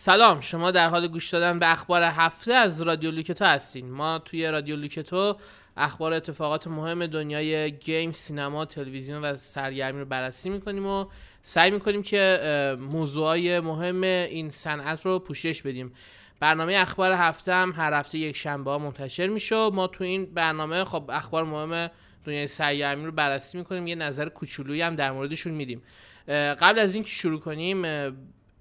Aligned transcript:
سلام 0.00 0.40
شما 0.40 0.70
در 0.70 0.88
حال 0.88 1.08
گوش 1.08 1.30
دادن 1.30 1.58
به 1.58 1.72
اخبار 1.72 2.02
هفته 2.02 2.54
از 2.54 2.82
رادیو 2.82 3.10
لوکتو 3.10 3.44
هستین. 3.44 3.90
ما 3.90 4.18
توی 4.18 4.46
رادیو 4.46 4.76
لوکتو 4.76 5.36
اخبار 5.76 6.12
اتفاقات 6.12 6.66
مهم 6.66 7.06
دنیای 7.06 7.72
گیم 7.72 8.12
سینما 8.12 8.64
تلویزیون 8.64 9.24
و 9.24 9.36
سرگرمی 9.36 10.00
رو 10.00 10.04
بررسی 10.04 10.50
می‌کنیم 10.50 10.86
و 10.86 11.06
سعی 11.42 11.70
می‌کنیم 11.70 12.02
که 12.02 12.76
موضوعای 12.80 13.60
مهم 13.60 14.02
این 14.02 14.50
صنعت 14.50 15.06
رو 15.06 15.18
پوشش 15.18 15.62
بدیم. 15.62 15.92
برنامه 16.40 16.74
اخبار 16.74 17.12
هفته 17.12 17.54
هم 17.54 17.72
هر 17.76 17.94
هفته 17.94 18.18
یک 18.18 18.36
شنبه 18.36 18.70
ها 18.70 18.78
منتشر 18.78 19.26
میشه 19.26 19.70
ما 19.70 19.86
تو 19.86 20.04
این 20.04 20.34
برنامه 20.34 20.84
خب 20.84 21.10
اخبار 21.12 21.44
مهم 21.44 21.90
دنیای 22.24 22.46
سرگرمی 22.46 23.06
رو 23.06 23.12
بررسی 23.12 23.58
می‌کنیم. 23.58 23.86
یه 23.86 23.94
نظر 23.94 24.28
کوچولویی 24.28 24.82
هم 24.82 24.96
در 24.96 25.12
موردشون 25.12 25.52
میدیم. 25.52 25.82
قبل 26.28 26.78
از 26.78 26.94
اینکه 26.94 27.10
شروع 27.10 27.40
کنیم 27.40 27.82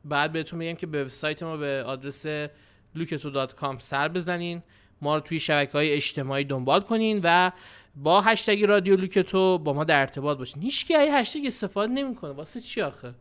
بعد 0.05 0.31
بهتون 0.31 0.59
بگم 0.59 0.73
که 0.73 0.87
به 0.87 1.03
وبسایت 1.03 1.43
ما 1.43 1.57
به 1.57 1.83
آدرس 1.87 2.25
luketo.com 2.95 3.75
سر 3.77 4.07
بزنین. 4.07 4.63
ما 5.01 5.15
رو 5.15 5.21
توی 5.21 5.39
شبکه 5.39 5.71
های 5.71 5.93
اجتماعی 5.93 6.43
دنبال 6.43 6.81
کنین 6.81 7.21
و 7.23 7.51
با 7.95 8.21
هشتگ 8.21 8.63
رادیو 8.63 8.95
لوکتو 8.95 9.57
با 9.57 9.73
ما 9.73 9.83
در 9.83 9.99
ارتباط 9.99 10.37
باشین. 10.37 10.61
هیچ 10.61 10.85
کی 10.85 10.93
هشتگ 10.93 11.39
استفاده 11.45 11.93
نمی‌کنه. 11.93 12.31
واسه 12.31 12.59
چی 12.59 12.81
آخه؟ 12.81 13.13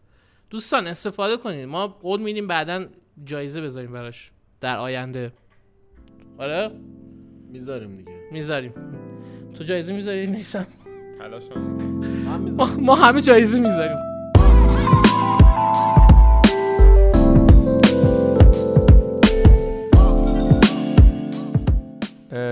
دوستان 0.50 0.86
استفاده 0.86 1.36
کنین. 1.36 1.64
ما 1.64 1.88
قول 1.88 2.20
میدیم 2.20 2.46
بعدا 2.46 2.86
جایزه 3.24 3.60
بذاریم 3.60 3.92
براش 3.92 4.30
در 4.60 4.78
آینده. 4.78 5.32
آره؟ 6.38 6.70
می‌ذاریم 7.52 7.96
دیگه. 7.96 8.12
می‌ذاریم. 8.32 8.74
تو 9.58 9.64
جایزه 9.64 9.92
می‌ذاری 9.92 10.26
نیستم 10.26 10.66
ما, 12.56 12.66
ما 12.66 12.94
همه 12.94 13.20
جایزه 13.20 13.60
می‌ذاریم. 13.60 13.98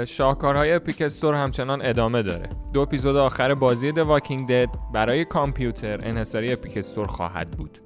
شاهکارهای 0.07 0.73
Epic 0.73 1.03
Store 1.03 1.35
همچنان 1.35 1.87
ادامه 1.87 2.23
داره. 2.23 2.49
دو 2.73 2.81
اپیزود 2.81 3.17
آخر 3.17 3.55
بازی 3.55 3.93
The 3.93 3.99
Walking 3.99 4.49
Dead 4.49 4.69
برای 4.95 5.25
کامپیوتر 5.25 5.99
انحصاری 6.03 6.53
Epic 6.53 6.77
Store 6.77 7.07
خواهد 7.07 7.51
بود. 7.51 7.79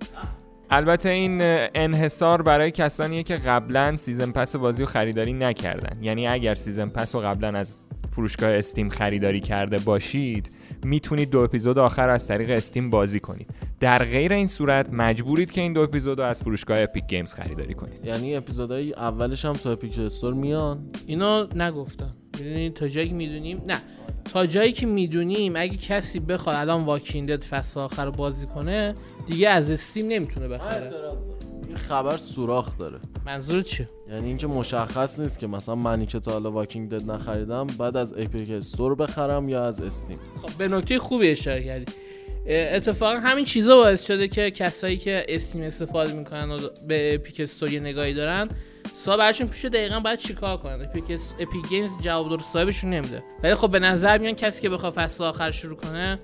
البته 0.70 1.08
این 1.08 1.38
انحصار 1.74 2.42
برای 2.42 2.70
کسانیه 2.70 3.22
که 3.22 3.36
قبلا 3.36 3.96
season 3.96 4.30
pass 4.32 4.56
بازی 4.56 4.82
رو 4.82 4.88
خریداری 4.88 5.32
نکردن. 5.32 6.02
یعنی 6.02 6.26
اگر 6.26 6.54
season 6.54 6.88
pass 6.88 7.14
رو 7.14 7.20
قبلا 7.20 7.58
از 7.58 7.78
فروشگاه 8.10 8.50
Steam 8.50 8.88
خریداری 8.88 9.40
کرده 9.40 9.78
باشید 9.78 10.50
می‌تونید 10.84 11.30
دو 11.30 11.40
اپیزود 11.40 11.78
آخر 11.78 12.08
از 12.08 12.28
طریق 12.28 12.50
Steam 12.50 12.90
بازی 12.90 13.20
کنید. 13.20 13.50
در 13.80 14.04
غیر 14.04 14.32
این 14.32 14.46
صورت 14.46 14.90
مجبورید 14.92 15.50
که 15.50 15.60
این 15.60 15.72
دو 15.72 15.80
اپیزود 15.80 16.18
رو 16.18 16.24
از 16.24 16.42
فروشگاه 16.42 16.82
Epic 16.82 17.06
Games 17.06 17.32
خریداری 17.32 17.74
کنید. 17.74 18.06
یعنی 18.06 18.36
اپیزودهای 18.36 18.92
اولش 18.92 19.44
هم 19.44 19.52
تو 19.52 19.68
Epic 19.68 19.98
Store 19.98 20.34
میان؟ 20.34 20.90
اینو 21.06 21.46
نگفتم. 21.54 22.16
می‌دونید 22.38 22.74
تا 22.74 22.88
جایی 22.88 23.10
می‌دونیم 23.10 23.62
نه. 23.66 23.78
تا 24.32 24.46
جایی 24.46 24.72
که 24.72 24.86
می‌دونیم 24.86 25.56
اگه 25.56 25.76
کسی 25.76 26.20
بخواد 26.20 26.56
الان 26.56 26.84
Walking 26.84 27.21
Dead 27.21 27.42
فصل 27.42 27.80
آخر 27.80 28.04
رو 28.04 28.10
بازی 28.12 28.46
کنه 28.46 28.94
دیگه 29.26 29.48
از 29.48 29.70
Steam 29.70 30.08
نمی‌تونه 30.08 30.48
بخره. 30.48 30.90
این 31.68 31.76
خبر 31.76 32.16
سوراخ 32.16 32.78
داره. 32.78 32.98
منظور 33.26 33.62
چیه؟ 33.62 33.88
یعنی 34.10 34.28
اینکه 34.28 34.46
مشخص 34.46 35.20
نیست 35.20 35.38
که 35.38 35.46
مثلا 35.46 35.74
منی 35.74 36.06
که 36.06 36.20
تا 36.20 36.32
حالا 36.32 36.50
Walking 36.50 36.90
Dead 36.90 37.10
نخریدم 37.10 37.66
بعد 37.78 37.96
از 37.96 38.14
Epic 38.18 38.50
Store 38.50 38.94
بخرم 38.94 39.48
یا 39.48 39.64
از 39.64 39.80
استیم 39.80 40.18
خب 40.42 40.58
به 40.58 40.68
نکته 40.68 40.98
خوبی 40.98 41.30
اشاره 41.30 41.64
کردی. 41.64 41.92
اتفاقا 42.48 43.20
همین 43.20 43.44
چیزا 43.44 43.76
باعث 43.76 44.06
شده 44.06 44.28
که 44.28 44.50
کسایی 44.50 44.96
که 44.96 45.26
Steam 45.28 45.62
استفاده 45.62 46.12
می‌کنن 46.12 46.50
و 46.50 46.58
به 46.86 47.14
Epic 47.14 47.40
Store 47.40 47.72
یه 47.72 47.80
نگاهی 47.80 48.12
دارن 48.12 48.48
سوال 48.94 49.16
براشون 49.16 49.48
پیش 49.48 49.64
دقیقا 49.64 50.00
باید 50.00 50.18
چیکار 50.18 50.56
کنن؟ 50.56 50.82
Epic 50.82 51.04
Epic 51.40 51.68
Games 51.68 51.90
جواب 52.02 52.32
درست 52.32 52.52
صاحبشون 52.52 52.90
نمیده. 52.90 53.22
ولی 53.42 53.54
خب 53.54 53.70
به 53.70 53.78
نظر 53.78 54.18
میان 54.18 54.34
کسی 54.34 54.62
که 54.62 54.68
بخواد 54.68 54.92
فصل 54.92 55.24
آخر 55.24 55.50
شروع 55.50 55.76
کنه 55.76 56.18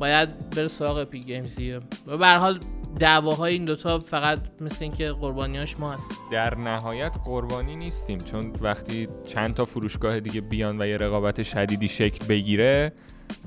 باید 0.00 0.50
بره 0.50 0.68
سراغ 0.68 0.96
Epic 0.96 1.26
Games 1.26 1.56
دیگه. 1.56 1.80
و 2.06 2.16
به 2.16 2.26
حال 2.26 2.60
دعواهای 3.00 3.52
این 3.52 3.64
دوتا 3.64 3.98
فقط 3.98 4.38
مثل 4.60 4.84
اینکه 4.84 5.12
قربانیاش 5.12 5.80
ما 5.80 5.92
هست. 5.92 6.10
در 6.32 6.54
نهایت 6.54 7.16
قربانی 7.24 7.76
نیستیم 7.76 8.18
چون 8.18 8.52
وقتی 8.60 9.08
چند 9.26 9.54
تا 9.54 9.64
فروشگاه 9.64 10.20
دیگه 10.20 10.40
بیان 10.40 10.82
و 10.82 10.86
یه 10.86 10.96
رقابت 10.96 11.42
شدیدی 11.42 11.88
شکل 11.88 12.26
بگیره 12.26 12.92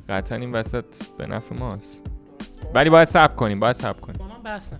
قطعا 0.09 0.37
این 0.37 0.51
وسط 0.51 0.85
به 1.17 1.27
نفع 1.27 1.55
ماست. 1.55 2.10
ولی 2.73 2.89
باید 2.89 3.07
صبر 3.07 3.35
کنیم 3.35 3.59
باید 3.59 3.75
صبر 3.75 3.99
کنیم. 3.99 4.17
با 4.17 4.25
من 4.25 4.43
بحثم 4.43 4.79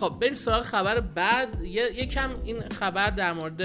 خب 0.00 0.14
بریم 0.20 0.34
سراغ 0.34 0.62
خبر 0.62 1.00
بعد. 1.00 1.48
یکم 1.96 2.30
این 2.44 2.56
خبر 2.80 3.10
در 3.10 3.32
مورد 3.32 3.62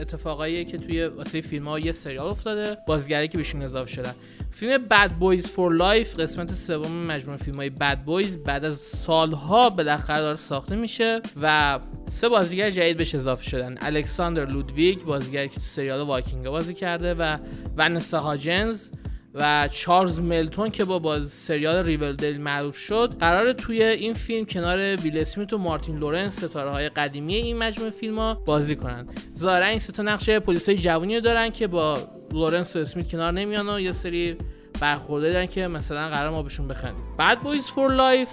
اتفاقایی 0.00 0.64
که 0.64 0.76
توی 0.76 1.06
واسه 1.06 1.40
فیلم 1.40 1.68
ها 1.68 1.78
یه 1.78 1.92
سریال 1.92 2.26
افتاده 2.26 2.76
بازیگری 2.86 3.28
که 3.28 3.38
بهشون 3.38 3.62
اضافه 3.62 3.88
شدن. 3.88 4.12
فیلم 4.50 4.82
Bad 4.90 5.10
Boys 5.12 5.50
for 5.50 5.72
Life 5.72 6.20
قسمت 6.20 6.54
سوم 6.54 7.06
مجموعه 7.06 7.38
فیلم 7.38 7.56
های 7.56 7.70
Bad 7.70 7.98
Boys 7.98 8.38
بعد 8.38 8.64
از 8.64 8.76
سالها 8.76 9.70
بالاخره 9.70 10.20
داره 10.20 10.36
ساخته 10.36 10.76
میشه 10.76 11.20
و 11.42 11.78
سه 12.10 12.28
بازیگر 12.28 12.70
جدید 12.70 12.96
بهش 12.96 13.14
اضافه 13.14 13.44
شدن. 13.44 13.74
الکساندر 13.80 14.44
لودویگ 14.44 15.02
بازیگری 15.02 15.48
که 15.48 15.54
تو 15.54 15.60
سریال 15.60 16.00
Viking 16.00 16.48
بازی 16.48 16.74
کرده 16.74 17.14
و 17.14 17.36
ونسا 17.76 18.20
هاجنز 18.20 18.88
و 19.34 19.68
چارلز 19.72 20.20
ملتون 20.20 20.70
که 20.70 20.84
با 20.84 20.98
باز 20.98 21.28
سریال 21.28 21.84
Riverdale 21.84 22.38
معروف 22.38 22.76
شد 22.76 23.14
قراره 23.20 23.52
توی 23.52 23.82
این 23.82 24.14
فیلم 24.14 24.46
کنار 24.46 24.96
ویل 24.96 25.18
اسمیت 25.18 25.52
و 25.52 25.58
مارتین 25.58 25.98
لورنس 25.98 26.44
ستاره 26.44 26.70
های 26.70 26.88
قدیمی 26.88 27.34
این 27.34 27.58
مجموعه 27.58 27.90
فیلم 27.90 28.18
ها 28.18 28.34
بازی 28.34 28.76
کنن. 28.76 29.06
ظاهرا 29.38 29.66
این 29.66 29.78
سه 29.78 29.92
تا 29.92 30.02
نقش 30.02 30.40
پلیسای 30.40 30.74
جوونی 30.74 31.20
دارن 31.20 31.50
که 31.50 31.66
با 31.66 31.98
لورنس 32.32 32.76
و 32.76 32.78
اسمیت 32.78 33.10
کنار 33.10 33.32
نمیان 33.32 33.68
و 33.68 33.80
یه 33.80 33.92
سری 33.92 34.36
برخورد 34.80 35.32
دارن 35.32 35.46
که 35.46 35.66
مثلا 35.66 36.08
قراره 36.08 36.30
ما 36.30 36.42
بهشون 36.42 36.68
بخندیم. 36.68 37.04
Bad 37.18 37.40
Boys 37.40 37.66
for 37.66 37.92
Life 37.92 38.28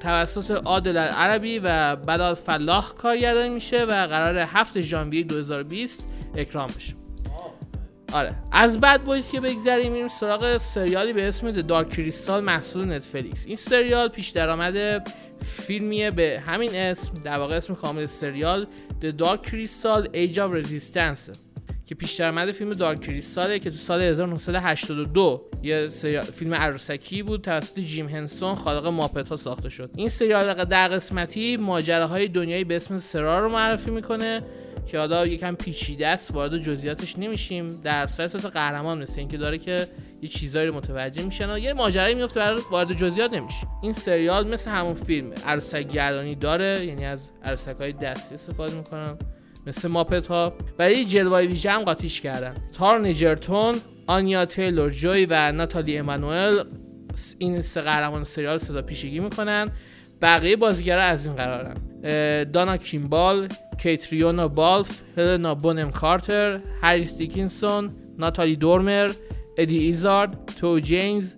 توسط 0.00 0.50
عادل 0.50 0.96
العربی 0.96 1.58
و 1.58 1.96
بلال 1.96 2.34
فلاح 2.34 2.94
کارگردانی 2.94 3.48
میشه 3.48 3.84
و 3.84 4.06
قراره 4.06 4.38
7 4.38 4.80
ژانویه 4.80 5.22
2020 5.22 6.08
اکران 6.36 6.66
بشه. 6.76 6.97
آره. 8.12 8.34
از 8.52 8.80
Bad 8.80 9.00
Boys 9.00 9.30
که 9.30 9.40
بگذریم 9.40 9.92
میریم 9.92 10.08
سراغ 10.08 10.56
سریالی 10.56 11.12
به 11.12 11.28
اسم 11.28 11.50
Dark 11.50 11.90
Crystal 11.90 12.44
محصول 12.44 12.92
نتفلیکس. 12.92 13.46
این 13.46 13.56
سریال 13.56 14.08
پیش 14.08 14.28
درآمد 14.28 15.08
فیلمیه 15.44 16.10
به 16.10 16.42
همین 16.46 16.76
اسم 16.76 17.12
در 17.24 17.38
واقع 17.38 17.56
اسم 17.56 17.74
کامل 17.74 18.06
سریال 18.06 18.66
The 19.02 19.22
Dark 19.22 19.46
Crystal 19.46 20.08
Age 20.14 20.36
of 20.36 20.64
Resistance. 20.64 21.38
که 21.86 21.94
پیش 21.94 22.14
درآمد 22.14 22.50
فیلم 22.50 22.72
دارک 22.72 23.00
کریستاله 23.00 23.58
که 23.58 23.70
تو 23.70 23.76
سال 23.76 24.02
1982 24.02 25.50
یه 25.62 25.86
سریال 25.86 26.24
فیلم 26.24 26.54
عروسکی 26.54 27.22
بود 27.22 27.42
توسط 27.42 27.78
جیم 27.78 28.08
هنسون 28.08 28.54
خالق 28.54 28.86
ماپت 28.86 29.28
ها 29.28 29.36
ساخته 29.36 29.68
شد. 29.68 29.90
این 29.96 30.08
سریال 30.08 30.64
در 30.64 30.88
قسمتی 30.88 31.56
ماجراهای 31.56 32.28
دنیایی 32.28 32.64
به 32.64 32.76
اسم 32.76 32.98
سرا 32.98 33.40
رو 33.40 33.48
معرفی 33.48 33.90
می‌کنه. 33.90 34.42
که 34.88 34.98
حالا 34.98 35.26
یکم 35.26 35.54
پیچیده 35.54 36.06
است 36.06 36.34
وارد 36.34 36.58
جزئیاتش 36.58 37.18
نمیشیم. 37.18 37.80
در 37.84 38.06
سایت 38.06 38.46
قهرمان 38.46 39.02
مثل 39.02 39.20
اینکه 39.20 39.36
داره 39.36 39.58
که 39.58 39.86
یه 40.22 40.28
چیزایی 40.28 40.68
رو 40.68 40.74
متوجه 40.74 41.22
میشن 41.22 41.50
و 41.50 41.58
یه 41.58 41.72
ماجرایی 41.72 42.14
میفته 42.14 42.40
برای 42.40 42.62
وارد 42.70 42.92
جزئیات 42.92 43.32
نمیشیم. 43.32 43.68
این 43.82 43.92
سریال 43.92 44.48
مثل 44.48 44.70
همون 44.70 44.94
فیلم 44.94 45.32
عروسک 45.46 45.88
گردانی 45.88 46.34
داره 46.34 46.86
یعنی 46.86 47.04
از 47.04 47.28
عروسک 47.44 47.76
های 47.80 47.92
دستی 47.92 48.34
استفاده 48.34 48.76
می‌کنن. 48.76 49.18
مثل 49.66 49.88
Muppet 49.88 50.26
ها. 50.26 50.54
ولی 50.78 51.04
جلوه 51.04 51.38
ویژه 51.38 51.70
هم 51.70 51.82
قاطیش 51.82 52.20
کردن. 52.20 52.54
تارون 52.72 53.00
اجرتون 53.00 53.74
آنیا 54.06 54.46
تیلور 54.46 54.90
جوی 54.90 55.26
و 55.30 55.52
ناتالی 55.52 55.98
امانوئل 55.98 56.62
این 57.38 57.60
سه 57.60 57.80
قهرمان 57.80 58.24
سریال 58.24 58.58
صدا 58.58 58.82
پیشگی 58.82 59.20
می‌کنن. 59.20 59.70
بقیه 60.22 60.56
بازیگرا 60.56 61.02
از 61.02 61.26
این 61.26 61.36
قرارن. 61.36 61.76
دانا 62.52 62.76
کیمبال 62.76 63.48
کیتریونا 63.82 64.48
بالف 64.48 65.02
هلنا 65.16 65.54
بونم 65.54 65.90
کارتر 65.90 66.60
هریس 66.82 67.18
دیکینسون 67.18 67.90
ناتالی 68.18 68.56
دورمر 68.56 69.10
ادی 69.58 69.78
ایزارد 69.78 70.46
تئو 70.46 70.78
جیمز 70.78 71.34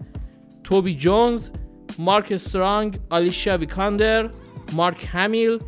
توبی 0.65 0.95
جونز 0.95 1.51
مارک 1.99 2.33
استرانگ 2.33 2.99
آلیشا 3.11 3.57
ویکاندر 3.59 4.31
مارک 4.73 5.09
همیل 5.12 5.59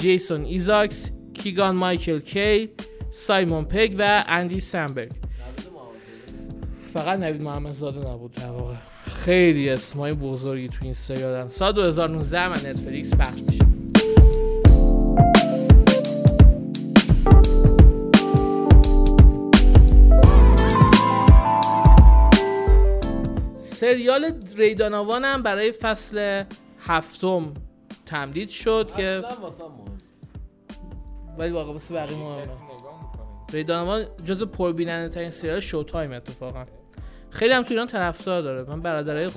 جیسون 0.00 0.44
ایزاکس 0.44 1.10
کیگان 1.34 1.76
مایکل 1.76 2.18
کی 2.20 2.68
سایمون 3.12 3.64
پگ 3.64 3.94
و 3.98 4.24
اندی 4.28 4.60
سامبرگ. 4.60 5.12
فقط 6.92 7.18
نوید 7.18 7.42
محمد 7.42 7.72
زاده 7.72 8.10
نبود 8.10 8.32
در 8.32 8.50
واقع. 8.50 8.74
خیلی 9.24 9.70
اسمای 9.70 10.12
بزرگی 10.12 10.66
تو 10.68 10.78
این 10.82 10.94
سریالن. 10.94 11.48
سال 11.48 11.72
2019 11.72 12.48
من 12.48 12.70
نتفلیکس 12.70 13.16
پخش 13.16 13.40
میشه. 13.48 13.71
سریال 23.82 24.40
ریداناوان 24.56 25.24
هم 25.24 25.42
برای 25.42 25.72
فصل 25.72 26.44
هفتم 26.80 27.54
تمدید 28.06 28.48
شد 28.48 28.92
که 28.96 29.22
ولی 31.38 31.50
واقعا 31.50 31.72
واسه 31.72 31.94
بقیه 31.94 32.18
مهمه 32.18 32.46
ری 33.52 33.64
دانوان 33.64 34.06
جز 34.24 34.42
پربیننده 34.42 35.14
ترین 35.14 35.30
سریال 35.30 35.60
شو 35.60 35.82
تایم 35.82 36.12
اتفاقا. 36.12 36.64
خیلی 37.30 37.54
هم 37.54 37.62
تو 37.62 37.68
ایران 37.70 37.86
طرفدار 37.86 38.42
داره. 38.42 38.62
من 38.62 38.80
برادرای 38.80 39.28
خ... 39.28 39.36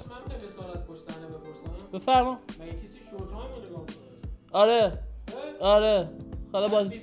بفرما. 1.94 2.40
آره. 4.52 4.92
آره. 5.60 6.10
حالا 6.52 6.68
بازی 6.68 7.02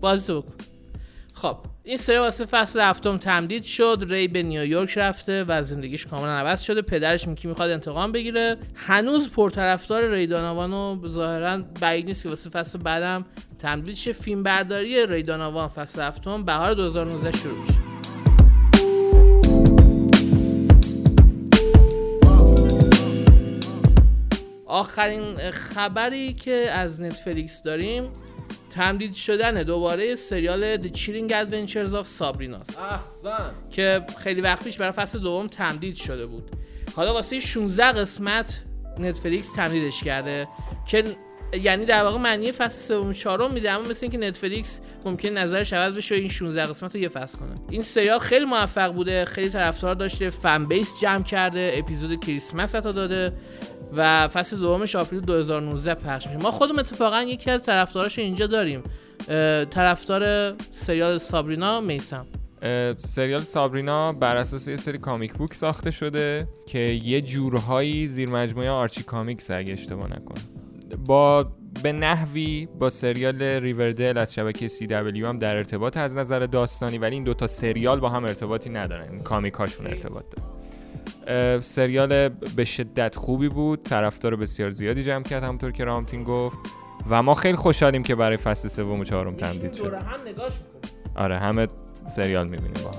بازی 0.00 0.26
تو 0.26 0.40
بکن. 0.42 0.54
خب. 1.34 1.56
این 1.88 1.96
سری 1.96 2.18
واسه 2.18 2.44
فصل 2.44 2.80
هفتم 2.80 3.16
تمدید 3.16 3.64
شد 3.64 4.04
ری 4.08 4.28
به 4.28 4.42
نیویورک 4.42 4.98
رفته 4.98 5.44
و 5.48 5.62
زندگیش 5.62 6.06
کاملا 6.06 6.32
عوض 6.32 6.62
شده. 6.62 6.82
پدرش 6.82 7.28
میکی 7.28 7.48
می‌خواد 7.48 7.70
انتقام 7.70 8.12
بگیره. 8.12 8.56
هنوز 8.74 9.30
پرطرفدار 9.30 10.10
ری 10.10 10.26
دانوان 10.26 11.08
ظاهرا 11.08 11.58
بعید 11.80 12.06
نیست 12.06 12.22
که 12.22 12.28
واسه 12.28 12.50
فصل 12.50 12.78
بعدم 12.78 13.26
تمدید 13.58 13.94
شه. 13.94 14.12
فیلم 14.12 14.42
برداری 14.42 15.06
ری 15.06 15.22
دانوان 15.22 15.68
فصل 15.68 16.02
هفتم 16.02 16.44
بهار 16.44 16.74
2019 16.74 17.38
شروع 17.38 17.58
میشه. 17.58 17.78
آخرین 24.66 25.50
خبری 25.50 26.34
که 26.34 26.52
از 26.52 27.02
نتفلیکس 27.02 27.62
داریم 27.62 28.10
تمدید 28.70 29.14
شدن 29.14 29.62
دوباره 29.62 30.14
سریال 30.14 30.76
The 30.76 30.88
Chilling 30.88 31.30
Adventures 31.30 32.00
of 32.00 32.04
سابریناس 32.04 32.82
احسن. 32.82 33.50
که 33.72 34.04
خیلی 34.18 34.40
وقت 34.40 34.64
پیش 34.64 34.78
برای 34.78 34.92
فصل 34.92 35.18
دوم 35.18 35.46
تمدید 35.46 35.96
شده 35.96 36.26
بود. 36.26 36.50
حالا 36.96 37.14
واسه 37.14 37.40
16 37.40 37.84
قسمت 37.84 38.64
نتفلیکس 38.98 39.52
تمدیدش 39.52 40.04
کرده 40.04 40.48
که 40.86 41.04
یعنی 41.52 41.84
در 41.84 42.02
واقع 42.02 42.18
معنی 42.18 42.52
فصل 42.52 42.88
سوم 42.88 43.12
چهارم 43.12 43.52
میده 43.52 43.70
اما 43.70 43.88
مثل 43.88 43.98
اینکه 44.02 44.18
نتفلیکس 44.18 44.80
ممکن 45.04 45.28
نظرش 45.28 45.72
عوض 45.72 45.96
بشه 45.96 46.14
و 46.14 46.18
این 46.18 46.28
16 46.28 46.66
قسمت 46.66 46.94
رو 46.94 47.00
یه 47.00 47.08
فصل 47.08 47.38
کنه. 47.38 47.54
این 47.70 47.82
سریال 47.82 48.18
خیلی 48.18 48.44
موفق 48.44 48.92
بوده 48.92 49.24
خیلی 49.24 49.48
طرفدار 49.48 49.94
داشته 49.94 50.30
فن 50.30 50.64
بیس 50.64 51.00
جمع 51.00 51.22
کرده 51.22 51.72
اپیزود 51.74 52.24
کریسمس 52.24 52.72
تا 52.72 52.90
داده. 52.92 53.32
و 53.96 54.28
فصل 54.28 54.56
دومش 54.56 54.96
آپریل 54.96 55.20
2019 55.20 55.94
پخش 55.94 56.26
میشه. 56.26 56.38
ما 56.38 56.50
خودم 56.50 56.78
اتفاقا 56.78 57.22
یکی 57.22 57.50
از 57.50 57.62
طرفداراش 57.62 58.18
اینجا 58.18 58.46
داریم. 58.46 58.82
طرفدار 59.70 60.54
سریال 60.72 61.18
سابرینا 61.18 61.80
میسم. 61.80 62.26
سریال 62.98 63.40
سابرینا 63.40 64.12
بر 64.12 64.36
اساس 64.36 64.68
یه 64.68 64.76
سری 64.76 64.98
comic 64.98 65.32
book 65.32 65.54
ساخته 65.54 65.90
شده 65.90 66.48
که 66.66 66.78
یه 66.78 67.20
جورهایی 67.20 68.06
زیر 68.06 68.30
مجموعه 68.30 68.70
Archie 68.70 69.02
Comics 69.02 69.50
اگه 69.50 69.72
اشتباه 69.72 70.06
نکنم. 70.06 70.42
با 71.06 71.52
به 71.82 71.92
نحوی 71.92 72.68
با 72.78 72.90
سریال 72.90 73.42
Riverdale 73.42 74.18
از 74.18 74.34
شبکه 74.34 74.68
CW 74.68 75.26
هم 75.26 75.38
در 75.38 75.56
ارتباطه 75.56 75.96
از 75.96 76.16
نظر 76.16 76.38
داستانی 76.38 76.98
ولی 76.98 77.14
این 77.14 77.24
دوتا 77.24 77.46
سریال 77.46 78.00
با 78.00 78.08
هم 78.08 78.24
ارتباطی 78.24 78.70
ندارن. 78.70 79.12
این 79.12 79.22
comic 79.22 79.54
هاشون 79.54 79.86
ارتباط 79.86 80.24
داره 80.36 80.48
سریال 81.60 82.28
به 82.28 82.64
شدت 82.64 83.16
خوبی 83.16 83.48
بود. 83.48 83.82
طرفدار 83.82 84.36
بسیار 84.36 84.70
زیادی 84.70 85.02
جمع 85.02 85.22
کرد 85.22 85.42
همونطور 85.42 85.72
که 85.72 85.84
رامتین 85.84 86.24
گفت. 86.24 86.58
و 87.10 87.22
ما 87.22 87.34
خیلی 87.34 87.56
خوشحالیم 87.56 88.02
که 88.02 88.14
برای 88.14 88.36
فصل 88.36 88.68
سوم 88.68 89.00
و 89.00 89.04
چهارم 89.04 89.36
تمدید 89.36 89.72
شد. 89.72 89.94
هم 89.94 90.28
نگاش 90.28 90.52
آره 91.16 91.38
همه 91.38 91.66
سریال 92.06 92.48
می‌بینیم. 92.48 92.72
با. 92.84 92.90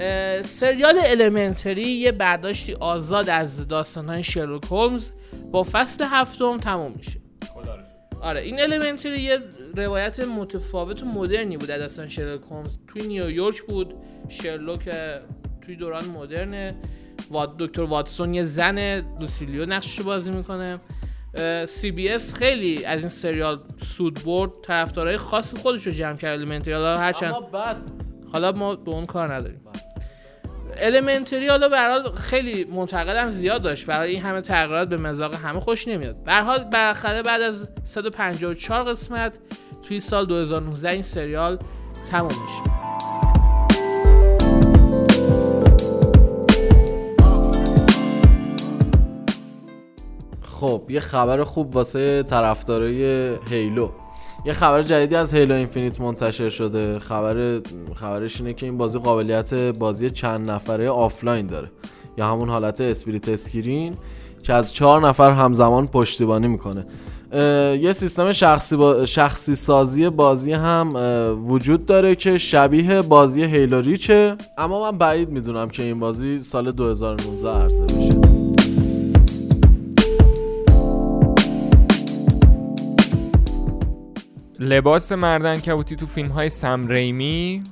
اه، 0.00 0.42
سریال 0.42 1.00
المنتری 1.04 1.82
یه 1.82 2.12
برداشتی 2.12 2.74
آزاد 2.74 3.28
از 3.28 3.68
داستانهای 3.68 4.22
شرلوک 4.22 4.64
هولمز 4.64 5.10
با 5.50 5.62
فصل 5.62 6.04
هفتم 6.04 6.58
تموم 6.58 6.92
میشه. 6.96 7.21
آره 8.22 8.40
این 8.40 8.60
Elementary 8.60 9.20
یه 9.20 9.38
روایت 9.76 10.20
متفاوت 10.20 11.02
و 11.02 11.06
مدرنی 11.06 11.56
بود. 11.56 11.70
از 11.70 11.80
داستان 11.80 12.08
شرلوک 12.08 12.40
هولمز 12.50 12.78
توی 12.86 13.02
نیویورک 13.06 13.62
بود. 13.62 13.94
شرلوک 14.28 14.90
توی 15.60 15.76
دوران 15.76 16.04
مدرن 16.04 16.74
وات 17.30 17.56
دکتر 17.58 17.82
واتسون 17.82 18.34
یه 18.34 18.42
زن 18.42 19.00
لوسی 19.20 19.46
لیو 19.46 19.66
نقشش 19.66 19.98
رو 19.98 20.04
بازی 20.04 20.30
می‌کنه. 20.30 20.80
CBS 21.66 22.34
خیلی 22.34 22.84
از 22.84 23.00
این 23.00 23.08
سریال 23.08 23.60
سود 23.78 24.24
برد. 24.24 24.50
طرفدارای 24.62 25.16
خاص 25.16 25.54
خودش 25.54 25.86
رو 25.86 25.92
جمع 25.92 26.16
کرد 26.16 26.40
Elementary 26.40 26.74
حالا 26.74 26.98
هرچند 26.98 27.34
حالا 28.32 28.52
ما 28.52 28.76
به 28.76 28.90
اون 28.90 29.04
کار 29.04 29.34
نداریم. 29.34 29.60
Elementary 30.76 31.48
حالا 31.48 31.68
به 31.68 31.76
هر 31.76 31.90
حال 31.90 32.14
خیلی 32.14 32.64
منتقدم 32.64 33.30
زیاد 33.30 33.62
داشت. 33.62 33.86
برای 33.86 34.10
این 34.10 34.22
همه 34.22 34.40
تغییرات 34.40 34.88
به 34.88 34.96
مذاق 34.96 35.34
همه 35.34 35.60
خوش 35.60 35.88
نمیاد. 35.88 36.24
به 36.24 36.32
هر 36.32 36.40
حال 36.42 36.64
بالاخره 36.64 37.22
بعد 37.22 37.42
از 37.42 37.68
154 37.84 38.82
قسمت 38.82 39.38
توی 39.88 40.00
سال 40.00 40.26
2019 40.26 40.88
این 40.88 41.02
سریال 41.02 41.58
تموم 42.10 42.26
میشه. 42.26 42.72
خب 50.42 50.82
یه 50.88 51.00
خبر 51.00 51.44
خوب 51.44 51.76
واسه 51.76 52.22
طرفدارای 52.22 53.34
Halo. 53.50 54.01
یه 54.44 54.52
خبر 54.52 54.82
جدیدی 54.82 55.16
از 55.16 55.34
Halo 55.34 55.54
Infinite 55.54 56.00
منتشر 56.00 56.48
شده. 56.48 56.98
خبر 56.98 57.60
خبرش 57.94 58.40
اینه 58.40 58.52
که 58.54 58.66
این 58.66 58.78
بازی 58.78 58.98
قابلیت 58.98 59.54
بازی 59.54 60.10
چند 60.10 60.50
نفره 60.50 60.90
آفلاین 60.90 61.46
داره. 61.46 61.70
یا 62.18 62.26
همون 62.26 62.48
حالت 62.48 62.80
split 62.80 63.28
screen 63.28 63.94
که 64.42 64.52
از 64.54 64.72
چهار 64.74 65.08
نفر 65.08 65.30
همزمان 65.30 65.86
پشتیبانی 65.86 66.48
می‌کنه. 66.48 66.86
یه 67.80 67.92
سیستم 67.92 68.32
شخصی, 68.32 68.76
با- 68.76 69.04
شخصی 69.04 69.54
سازی 69.54 70.08
بازی 70.08 70.52
هم 70.52 70.88
وجود 71.46 71.86
داره 71.86 72.14
که 72.14 72.38
شبیه 72.38 73.02
بازی 73.02 73.42
هیلو 73.44 73.80
ریچه 73.80 74.36
اما 74.58 74.90
من 74.90 74.98
بعید 74.98 75.28
می‌دونم 75.30 75.68
که 75.68 75.82
این 75.82 76.00
بازی 76.00 76.38
سال 76.38 76.70
2019 76.72 77.50
عرضه 77.50 77.84
بشه 77.84 78.31
لباس 84.62 85.12
مردن 85.12 85.56
کبوتی 85.56 85.96
تو 85.96 86.06
فیلم 86.06 86.28
های 86.28 86.48
سم 86.48 86.86
ریمی 86.86 87.62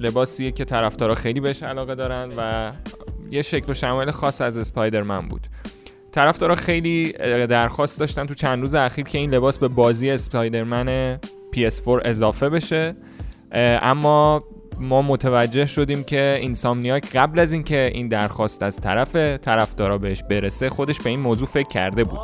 لباسیه 0.00 0.50
که 0.50 0.64
طرفدارا 0.64 1.14
خیلی 1.14 1.40
بهش 1.40 1.62
علاقه 1.62 1.94
دارن 1.94 2.32
و 2.36 2.72
یه 3.30 3.42
شکل 3.42 3.70
و 3.70 3.74
شمایل 3.74 4.10
خاص 4.10 4.40
از 4.40 4.58
اسپایدرمن 4.58 5.28
بود. 5.28 5.46
طرفدارا 6.12 6.54
خیلی 6.54 7.12
درخواست 7.46 8.00
داشتن 8.00 8.26
تو 8.26 8.34
چند 8.34 8.60
روز 8.60 8.74
اخیر 8.74 9.04
که 9.04 9.18
این 9.18 9.34
لباس 9.34 9.58
به 9.58 9.68
بازی 9.68 10.10
اسپایدرمن 10.10 11.18
PS4 11.56 12.00
اضافه 12.04 12.48
بشه. 12.48 12.96
اما 13.82 14.42
ما 14.80 15.02
متوجه 15.02 15.66
شدیم 15.66 16.04
که 16.04 16.38
اینسامنیاک 16.40 17.10
قبل 17.16 17.38
از 17.38 17.52
اینکه 17.52 17.90
این 17.94 18.08
درخواست 18.08 18.62
از 18.62 18.80
طرف 18.80 19.16
طرفدارا 19.16 19.98
بهش 19.98 20.22
برسه 20.30 20.70
خودش 20.70 21.00
به 21.00 21.10
این 21.10 21.20
موضوع 21.20 21.48
فکر 21.48 21.68
کرده 21.68 22.04
بود. 22.04 22.20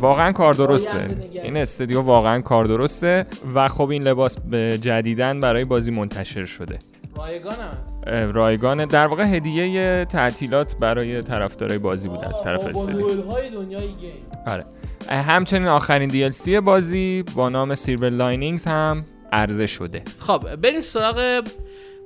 واقعا 0.00 0.32
کار 0.32 0.54
درسته. 0.54 1.08
این 1.32 1.56
استودیو 1.56 2.00
واقعا 2.00 2.40
کار 2.40 2.64
درسته 2.64 3.26
و 3.54 3.68
خب 3.68 3.88
این 3.90 4.02
لباس 4.02 4.38
به 4.38 4.78
جدیدن 4.80 5.40
برای 5.40 5.64
بازی 5.64 5.90
منتشر 5.90 6.44
شده. 6.44 6.78
رایگان 7.16 7.52
هم 7.52 7.78
هست. 7.82 8.04
اه، 8.06 8.24
رایگان. 8.24 8.84
در 8.84 9.06
واقع 9.06 9.24
هدیه 9.24 10.04
تعطیلات 10.04 10.76
برای 10.76 11.22
طرفدارای 11.22 11.78
بازی 11.78 12.08
بود 12.08 12.24
از 12.24 12.42
طرف 12.42 12.66
استودیو. 12.66 13.22
های 13.22 13.50
دنیای 13.50 13.88
game. 13.94 14.12
آره. 14.46 14.64
همچنین 15.08 15.68
آخرین 15.68 16.10
DLC 16.10 16.48
بازی 16.48 17.24
با 17.34 17.48
نام 17.48 17.74
Silver 17.74 18.10
Linings 18.10 18.64
هم 18.64 19.04
عرضه 19.32 19.66
شده. 19.66 20.02
خب 20.18 20.56
بریم 20.56 20.80
سراغ 20.80 21.42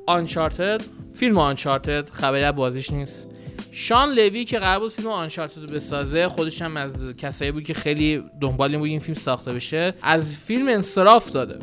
Uncharted 0.06 0.82
فیلم 1.12 1.38
Uncharted 1.38 2.08
خبری 2.10 2.44
از 2.44 2.54
بازیش 2.54 2.92
نیست. 2.92 3.31
شان 3.74 4.12
لوی 4.12 4.44
که 4.44 4.58
قرار 4.58 4.80
بود 4.80 4.90
فیلم 4.90 5.08
Uncharted 5.08 5.60
رو 5.60 5.66
بسازه 5.66 6.28
خودش 6.28 6.62
هم 6.62 6.76
از 6.76 7.16
کسایی 7.16 7.52
بود 7.52 7.62
که 7.62 7.74
خیلی 7.74 8.24
دنبال 8.40 8.70
این 8.70 8.78
بود 8.78 8.88
این 8.88 9.00
فیلم 9.00 9.14
ساخته 9.14 9.52
بشه 9.52 9.94
از 10.02 10.38
فیلم 10.38 10.68
انصراف 10.68 11.30
داده. 11.30 11.58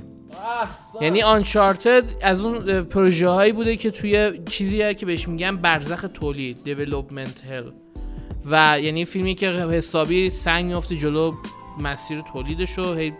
یعنی 1.01 1.21
Uncharted 1.21 2.03
از 2.21 2.41
اون 2.41 2.81
پروژه 2.81 3.27
هایی 3.27 3.51
بوده 3.51 3.77
که 3.77 3.91
توی 3.91 4.39
چیزی 4.49 4.95
که 4.95 5.05
بهش 5.05 5.27
میگن 5.27 5.57
برزخ 5.57 6.05
تولید 6.13 6.63
development 6.63 7.43
hell 7.45 7.71
و 8.45 8.79
یعنی 8.81 9.05
فیلمی 9.05 9.35
که 9.35 9.47
حسابی 9.49 10.29
سنگ 10.29 10.65
میفته 10.65 10.95
جلو 10.95 11.33
مسیر 11.79 12.21
تولیدش 12.33 12.77
رو 12.77 12.93
هی 12.93 13.13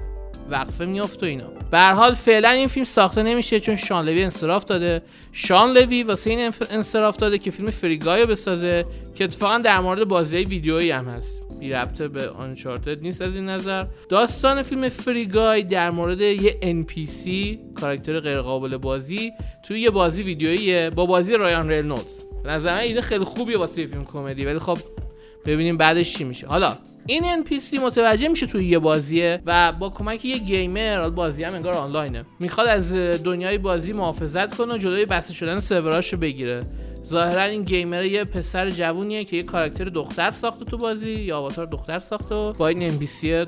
وقفه 0.51 0.85
میافت 0.85 1.23
و 1.23 1.25
اینا. 1.25 1.49
به 1.71 1.79
حال 1.79 2.13
فعلا 2.13 2.49
این 2.49 2.67
فیلم 2.67 2.85
ساخته 2.85 3.23
نمیشه 3.23 3.59
چون 3.59 3.75
شان 3.75 4.05
لوی 4.05 4.23
انصراف 4.23 4.65
داده. 4.65 5.01
شان 5.31 5.71
لوی 5.71 6.03
واسه 6.03 6.29
این 6.29 6.53
انصراف 6.69 7.17
داده 7.17 7.37
که 7.37 7.51
فیلم 7.51 7.69
فریگای 7.69 8.21
رو 8.21 8.27
بسازه 8.27 8.85
که 9.15 9.23
اتفاقا 9.23 9.57
در 9.57 9.79
مورد 9.79 10.07
بازی 10.07 10.37
ویدیویی 10.37 10.91
هم 10.91 11.09
هست. 11.09 11.43
بی 11.59 11.69
ربطه 11.69 12.07
به 12.07 12.29
آنچارتد 12.29 13.01
نیست 13.01 13.21
از 13.21 13.35
این 13.35 13.49
نظر. 13.49 13.85
داستان 14.09 14.61
فیلم 14.61 14.89
فریگای 14.89 15.63
در 15.63 15.91
مورد 15.91 16.21
یه 16.21 16.57
NPC 16.61 17.29
کاراکتر 17.79 18.19
غیر 18.19 18.41
قابل 18.41 18.77
بازی 18.77 19.31
توی 19.63 19.81
یه 19.81 19.89
بازی 19.89 20.23
ویدیوییه 20.23 20.89
با 20.89 21.05
بازی 21.05 21.37
رایان 21.37 21.69
رینولدز 21.69 22.23
به 22.43 22.49
نظر 22.49 22.77
ایده 22.77 23.01
خیلی 23.01 23.23
خوبیه 23.23 23.57
واسه 23.57 23.87
فیلم 23.87 24.05
کمدی 24.05 24.45
ولی 24.45 24.59
خب 24.59 24.77
ببینیم 25.45 25.77
بعدش 25.77 26.13
چی 26.13 26.23
میشه. 26.23 26.47
حالا 26.47 26.77
این 27.05 27.43
NPC 27.43 27.79
متوجه 27.83 28.27
میشه 28.27 28.45
توی 28.45 28.65
یه 28.65 28.79
بازیه 28.79 29.41
و 29.45 29.71
با 29.71 29.89
کمک 29.89 30.25
یه 30.25 30.37
گیمر 30.37 31.09
بازی 31.09 31.43
هم 31.43 31.53
انگار 31.53 31.73
آنلاینه. 31.73 32.25
می‌خواد 32.39 32.67
از 32.67 32.95
دنیای 32.95 33.57
بازی 33.57 33.93
محافظت 33.93 34.57
کنه 34.57 34.73
و 34.73 34.77
جلوی 34.77 35.05
بسته 35.05 35.33
شدن 35.33 35.59
سروراشو 35.59 36.17
بگیره. 36.17 36.63
ظاهرا 37.05 37.43
این 37.43 37.63
گیمر 37.63 38.05
یه 38.05 38.23
پسر 38.23 38.69
جوونیه 38.69 39.23
که 39.23 39.35
یه 39.35 39.43
کاراکتر 39.43 39.85
دختر 39.85 40.31
ساخته 40.31 40.65
تو 40.65 40.77
بازی 40.77 41.11
یا 41.11 41.37
آواتار 41.37 41.65
دختر 41.65 41.99
ساخته 41.99 42.35
و 42.35 42.53
با 42.53 42.67
این 42.67 42.83
ام 42.83 42.99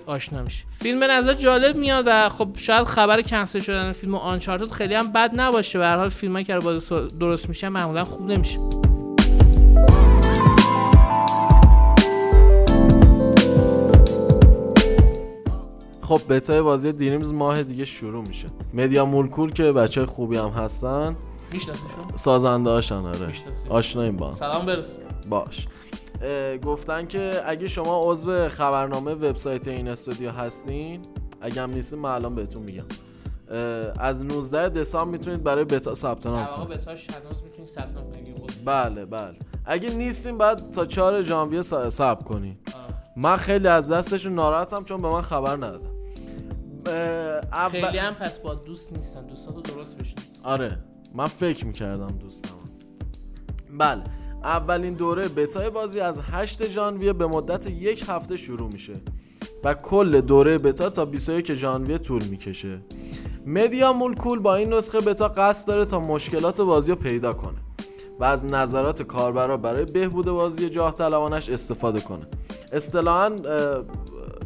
آشنا 0.05 0.43
میشه. 0.43 0.63
فیلم 0.81 0.99
به 0.99 1.07
نظر 1.07 1.33
جالب 1.33 1.75
میاد 1.75 2.03
و 2.07 2.29
خب 2.29 2.49
شاید 2.57 2.83
خبر 2.83 3.21
کنسل 3.21 3.59
شدن 3.59 3.91
فیلم 3.91 4.15
آنچارتد 4.15 4.71
خیلی 4.71 4.93
هم 4.93 5.11
بد 5.11 5.31
نباشه. 5.39 5.79
به 5.79 5.85
هر 5.85 5.97
حال 5.97 6.09
فیلمایی 6.09 6.45
که 6.45 6.59
بازی 6.59 6.95
درست 7.19 7.49
میشه 7.49 7.69
معمولا 7.69 8.05
خوب 8.05 8.31
نمیشه. 8.31 8.80
خب 16.11 16.21
بتای 16.35 16.61
بازی 16.61 16.91
دریمز 16.91 17.33
ماه 17.33 17.63
دیگه 17.63 17.85
شروع 17.85 18.27
میشه. 18.27 18.47
مدیا 18.73 19.05
مولکول 19.05 19.51
که 19.51 19.71
بچه 19.71 20.05
خوبی 20.05 20.37
هم 20.37 20.49
هستن. 20.49 21.15
میشناسیشون؟ 21.53 22.15
سازنده 22.15 22.69
هاشن 22.69 22.95
آره. 23.05 23.33
آشناییم 23.69 24.15
با. 24.15 24.31
سلام 24.31 24.65
برس 24.65 24.97
باش. 25.29 25.67
گفتن 26.65 27.07
که 27.07 27.41
اگه 27.45 27.67
شما 27.67 28.01
عضو 28.03 28.49
خبرنامه 28.49 29.13
وبسایت 29.13 29.67
این 29.67 29.87
استودیو 29.87 30.31
هستین 30.31 31.01
اگه 31.41 31.61
هم 31.61 31.71
نیستین 31.71 31.99
من 31.99 32.09
الان 32.09 32.35
بهتون 32.35 32.63
میگم. 32.63 32.85
از 33.99 34.25
19 34.25 34.69
دسامبر 34.69 35.11
می‌تونید 35.11 35.43
برای 35.43 35.63
بتا 35.63 35.93
ثبت 35.93 36.27
نام 36.27 36.45
کنید. 36.45 36.67
بتاش 36.67 37.07
هنوز 37.09 37.43
می‌تونی 37.43 37.67
ثبت 37.67 37.95
نام 37.95 38.05
بله 38.65 39.05
بله. 39.05 39.35
اگه 39.65 39.89
نیستین 39.89 40.37
بعد 40.37 40.71
تا 40.71 40.85
4 40.85 41.21
ژانویه 41.21 41.61
ثبت 41.61 42.23
کنین. 42.23 42.57
آه. 42.75 42.81
من 43.15 43.35
خیلی 43.35 43.67
از 43.67 43.91
دستشون 43.91 44.35
ناراحتم 44.35 44.83
چون 44.83 45.01
به 45.01 45.09
من 45.09 45.21
خبر 45.21 45.55
ندادن. 45.55 45.87
اه، 45.87 45.90
اول- 46.87 47.69
خیلی 47.85 47.97
هم 47.97 48.13
پس 48.13 48.39
با 48.39 48.53
دوست 48.53 48.93
نیستن. 48.93 49.25
دوستاتو 49.27 49.61
درست 49.61 49.97
بشناس 49.97 50.25
آره 50.43 50.77
من 51.15 51.27
فکر 51.27 51.65
می‌کردم 51.65 52.07
دوستم. 52.07 52.55
بله 53.79 54.03
اولین 54.43 54.93
دوره 54.93 55.27
بتای 55.27 55.69
بازی 55.69 55.99
از 55.99 56.19
8 56.31 56.67
ژانویه 56.67 57.13
به 57.13 57.27
مدت 57.27 57.67
یک 57.69 58.03
هفته 58.07 58.35
شروع 58.37 58.69
میشه 58.73 58.93
و 59.63 59.73
کل 59.73 60.21
دوره 60.21 60.57
بتا 60.57 60.89
تا 60.89 61.05
21 61.05 61.53
ژانویه 61.53 61.97
طول 61.97 62.23
می‌کشه. 62.23 62.79
Media 63.45 63.93
Molecule 63.93 64.39
با 64.39 64.55
این 64.55 64.73
نسخه 64.73 64.99
بتا 64.99 65.27
قصد 65.27 65.67
داره 65.67 65.85
تا 65.85 65.99
مشکلات 65.99 66.61
بازی 66.61 66.91
رو 66.91 66.97
پیدا 66.97 67.33
کنه 67.33 67.57
و 68.19 68.23
از 68.23 68.45
نظرات 68.45 69.01
کاربرا 69.01 69.57
برای 69.57 69.85
بهبود 69.85 70.25
بازی 70.25 70.69
جاه 70.69 70.95
طلبانه‌ش 70.95 71.49
استفاده 71.49 71.99
کنه. 71.99 72.27
اصطلاحاً 72.73 73.29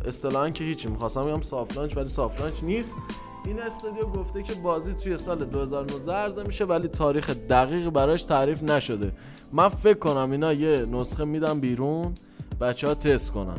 اصطلاحاً 0.07 0.49
که 0.49 0.63
هیچی. 0.63 0.87
می‌خواستم 0.87 1.23
بگم 1.23 1.41
soft 1.41 1.77
launch 1.77 1.97
ولی 1.97 2.07
soft 2.07 2.41
launch 2.41 2.63
نیست. 2.63 2.97
این 3.45 3.59
استودیو 3.59 4.05
گفته 4.05 4.43
که 4.43 4.53
بازی 4.53 4.93
توی 4.93 5.17
سال 5.17 5.45
2019 5.45 6.13
عرضه 6.13 6.43
میشه 6.43 6.65
ولی 6.65 6.87
تاریخ 6.87 7.29
دقیق 7.29 7.89
براش 7.89 8.23
تعریف 8.23 8.63
نشده. 8.63 9.11
من 9.51 9.67
فکر 9.67 9.99
کنم 9.99 10.31
اینا 10.31 10.53
یه 10.53 10.85
نسخه 10.85 11.25
میدن 11.25 11.59
بیرون 11.59 12.13
بچه 12.61 12.87
ها 12.87 12.93
تست 12.93 13.31
کنن. 13.31 13.57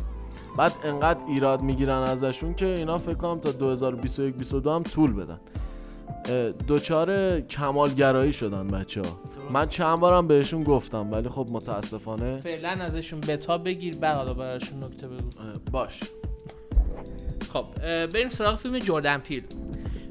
بعد 0.56 0.72
انقدر 0.84 1.20
ایراد 1.28 1.62
می‌گیرن 1.62 2.02
ازشون 2.02 2.54
که 2.54 2.66
اینا 2.66 2.98
فکر 2.98 3.14
کنم 3.14 3.38
تا 3.38 3.52
2021 3.52 4.34
22 4.34 4.70
هم 4.70 4.82
طول 4.82 5.12
بدن. 5.12 5.40
دوچار 6.66 7.40
کمالگرایی 7.40 8.32
شدن 8.32 8.66
بچه 8.66 9.02
ها 9.02 9.20
من 9.50 9.68
چند 9.68 10.00
بارم 10.00 10.26
بهشون 10.26 10.62
گفتم 10.62 11.12
ولی 11.12 11.28
خب 11.28 11.46
متاسفانه 11.50 12.40
فعلا 12.40 12.68
ازشون 12.68 13.20
بتا 13.20 13.58
بگیر 13.58 13.96
بعد 13.96 14.16
حالا 14.16 14.34
براشون 14.34 14.84
نکته 14.84 15.08
بگو. 15.08 15.28
باش. 15.72 16.00
خب 17.56 18.06
بریم 18.06 18.28
سراغ 18.28 18.58
فیلم 18.58 18.78
جردن 18.78 19.18
پیل. 19.18 19.42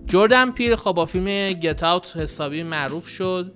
جردن 0.07 0.51
پیل 0.51 0.75
خب 0.75 0.91
با 0.91 1.05
فیلم 1.05 1.47
گت 1.53 1.83
اوت 1.83 2.17
حسابی 2.17 2.63
معروف 2.63 3.07
شد. 3.07 3.53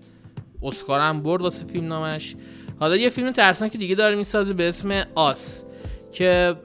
اسکار 0.63 0.99
هم 0.99 1.23
برد 1.23 1.41
واسه 1.41 1.65
فیلم 1.65 1.87
نامش. 1.87 2.35
حالا 2.79 2.95
یه 2.95 3.09
فیلم 3.09 3.31
ترسناک 3.31 3.77
دیگه 3.77 3.95
داره 3.95 4.15
می‌سازه 4.15 4.53
به 4.53 4.67
اسم 4.67 5.03
Us 5.15 5.63
که 6.11 6.55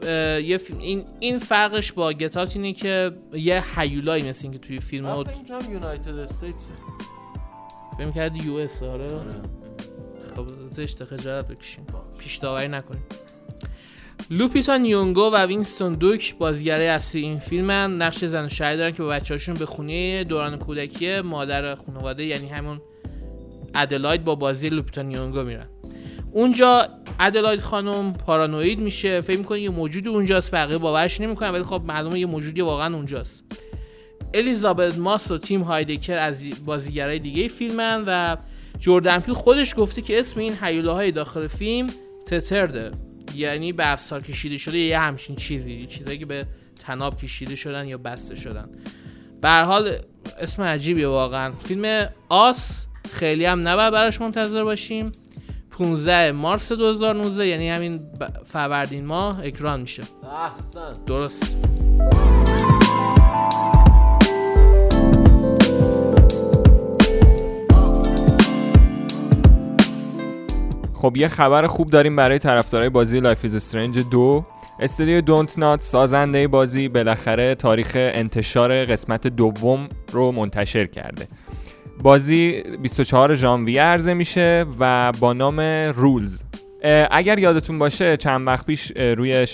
یه 0.45 0.59
فیلم 0.59 0.79
این 0.79 1.05
این 1.21 1.39
فرقش 1.39 1.93
با 1.93 2.13
Get 2.13 2.37
Out 2.37 2.57
اینه 2.57 2.73
که 2.73 3.13
یه 3.33 3.63
هیولایی 3.77 4.29
مثل 4.29 4.41
اینکه 4.43 4.59
توی 4.59 4.81
فیلم 4.81 5.15
بود 5.15 5.29
فکر 5.29 5.71
United 5.71 6.19
States 6.19 6.69
فکر 7.97 8.13
کرد 8.13 8.45
US 8.47 8.83
آره. 8.83 9.09
خب 10.37 10.47
زشت 10.71 11.05
خجالت 11.05 11.49
بکشیم 11.49 11.87
پیش 12.19 12.37
داوری 12.37 12.69
نکنیم 12.69 13.03
لوپیتا 14.31 14.77
نیونگو 14.77 15.21
و 15.21 15.47
وینستون 15.47 15.93
دوک 15.93 16.39
بازیگرای 16.39 16.87
اصلی 16.87 17.23
این 17.23 17.39
فیلمن 17.39 17.97
نقش 17.97 18.25
زن 18.25 18.45
و 18.45 18.49
شوهری 18.49 18.77
دارن 18.77 18.93
که 18.93 19.03
با 19.03 19.09
بچه‌هاشون 19.09 19.55
به 19.55 19.67
خونه 19.67 20.25
دوران 20.25 20.59
کودکی 20.59 21.21
مادر 21.21 21.75
خانواده 21.75 22.25
یعنی 22.25 22.49
همون 22.49 22.81
ادلاید 23.75 24.25
با 24.25 24.35
بازی 24.35 24.69
لوپیتا 24.69 25.03
نیونگو 25.03 25.43
میرن. 25.43 25.67
اونجا 26.33 26.89
ادلاید 27.21 27.61
خانم 27.61 28.13
پارانوید 28.13 28.79
میشه. 28.79 29.21
فکر 29.21 29.39
می‌کنه 29.39 29.61
یه 29.61 29.71
موجودی 29.71 30.09
اونجاست؟ 30.09 30.51
بقیه 30.51 30.79
باورش 30.79 31.21
نمی‌کنن 31.21 31.51
ولی 31.51 31.63
خب 31.63 31.83
معلومه 31.87 32.19
یه 32.19 32.27
موجودی 32.27 32.61
واقعا 32.61 32.95
اونجاست. 32.95 33.45
الیزابت 34.35 34.99
ماس 34.99 35.31
و 35.31 35.39
تیم 35.39 35.61
هایدکر 35.61 36.17
از 36.17 36.65
بازیگرای 36.65 37.19
دیگه 37.19 37.49
فیلمن 37.49 38.05
و 38.07 38.37
جردن 38.79 39.19
پیل 39.19 39.35
خودش 39.35 39.75
گفته 39.77 40.03
که 40.03 40.21
اسم 40.21 40.41
این 40.41 40.55
هیولاهای 40.63 41.13
داخل 41.13 41.47
فیلم 41.47 41.87
تترده. 42.27 42.91
یعنی 43.35 43.73
به 43.73 43.93
افسار 43.93 44.23
کشیده 44.23 44.59
شده 44.59 44.79
یه 44.79 44.99
همچین 44.99 45.37
چیزی 45.37 45.73
یه 45.73 45.87
چیزایی 45.87 46.19
که 46.19 46.27
به 46.27 46.47
تناب 46.87 47.17
کشیده 47.17 47.57
شدن 47.57 47.87
یا 47.87 47.99
بسته 47.99 48.35
شدن. 48.35 48.69
به 49.41 49.49
هر 49.49 49.63
حال 49.63 49.99
اسم 50.39 50.63
عجیبیه 50.63 51.09
واقعا. 51.09 51.53
فیلم 51.53 52.09
Us 52.29 52.87
خیلی 53.13 53.45
هم 53.45 53.69
نباید 53.69 53.93
براش 53.93 54.21
منتظر 54.21 54.65
باشیم. 54.65 55.13
15 55.71 56.33
مارس 56.33 56.73
2019 56.73 57.47
یعنی 57.47 57.69
همین 57.71 58.01
فروردین 58.45 59.07
ماه 59.07 59.41
اکران 59.45 59.81
میشه. 59.81 60.03
احسن. 60.45 60.93
درست. 61.07 61.57
خب 71.05 71.17
یه 71.17 71.29
خبر 71.29 71.67
خوب 71.67 71.91
داریم 71.91 72.17
برای 72.17 72.39
طرفدارای 72.39 72.89
بازی 72.89 73.21
Life 73.21 73.45
Is 73.45 73.55
Strange 73.55 73.99
دو. 73.99 74.45
استودیو 74.81 75.21
Dontnod 75.21 75.81
سازنده 75.81 76.49
بازی 76.49 76.89
بالاخره 76.89 77.55
تاریخ 77.55 77.93
انتشار 77.95 78.85
قسمت 78.85 79.27
دوم 79.27 79.89
رو 80.13 80.33
منتشر 80.33 80.87
کرده. 80.87 81.29
بازی 82.03 82.63
24 82.83 83.35
ژانویه 83.35 83.83
عرضه 83.83 84.15
میشه 84.15 84.67
و 84.81 85.13
با 85.13 85.33
نام 85.33 85.61
Rules 85.97 86.43
اگر 87.11 87.39
یادتون 87.39 87.79
باشه 87.79 88.17
چند 88.17 88.47
وقت 88.47 88.67
پیش 88.67 88.93
اه، 88.97 89.15
روی 89.15 89.47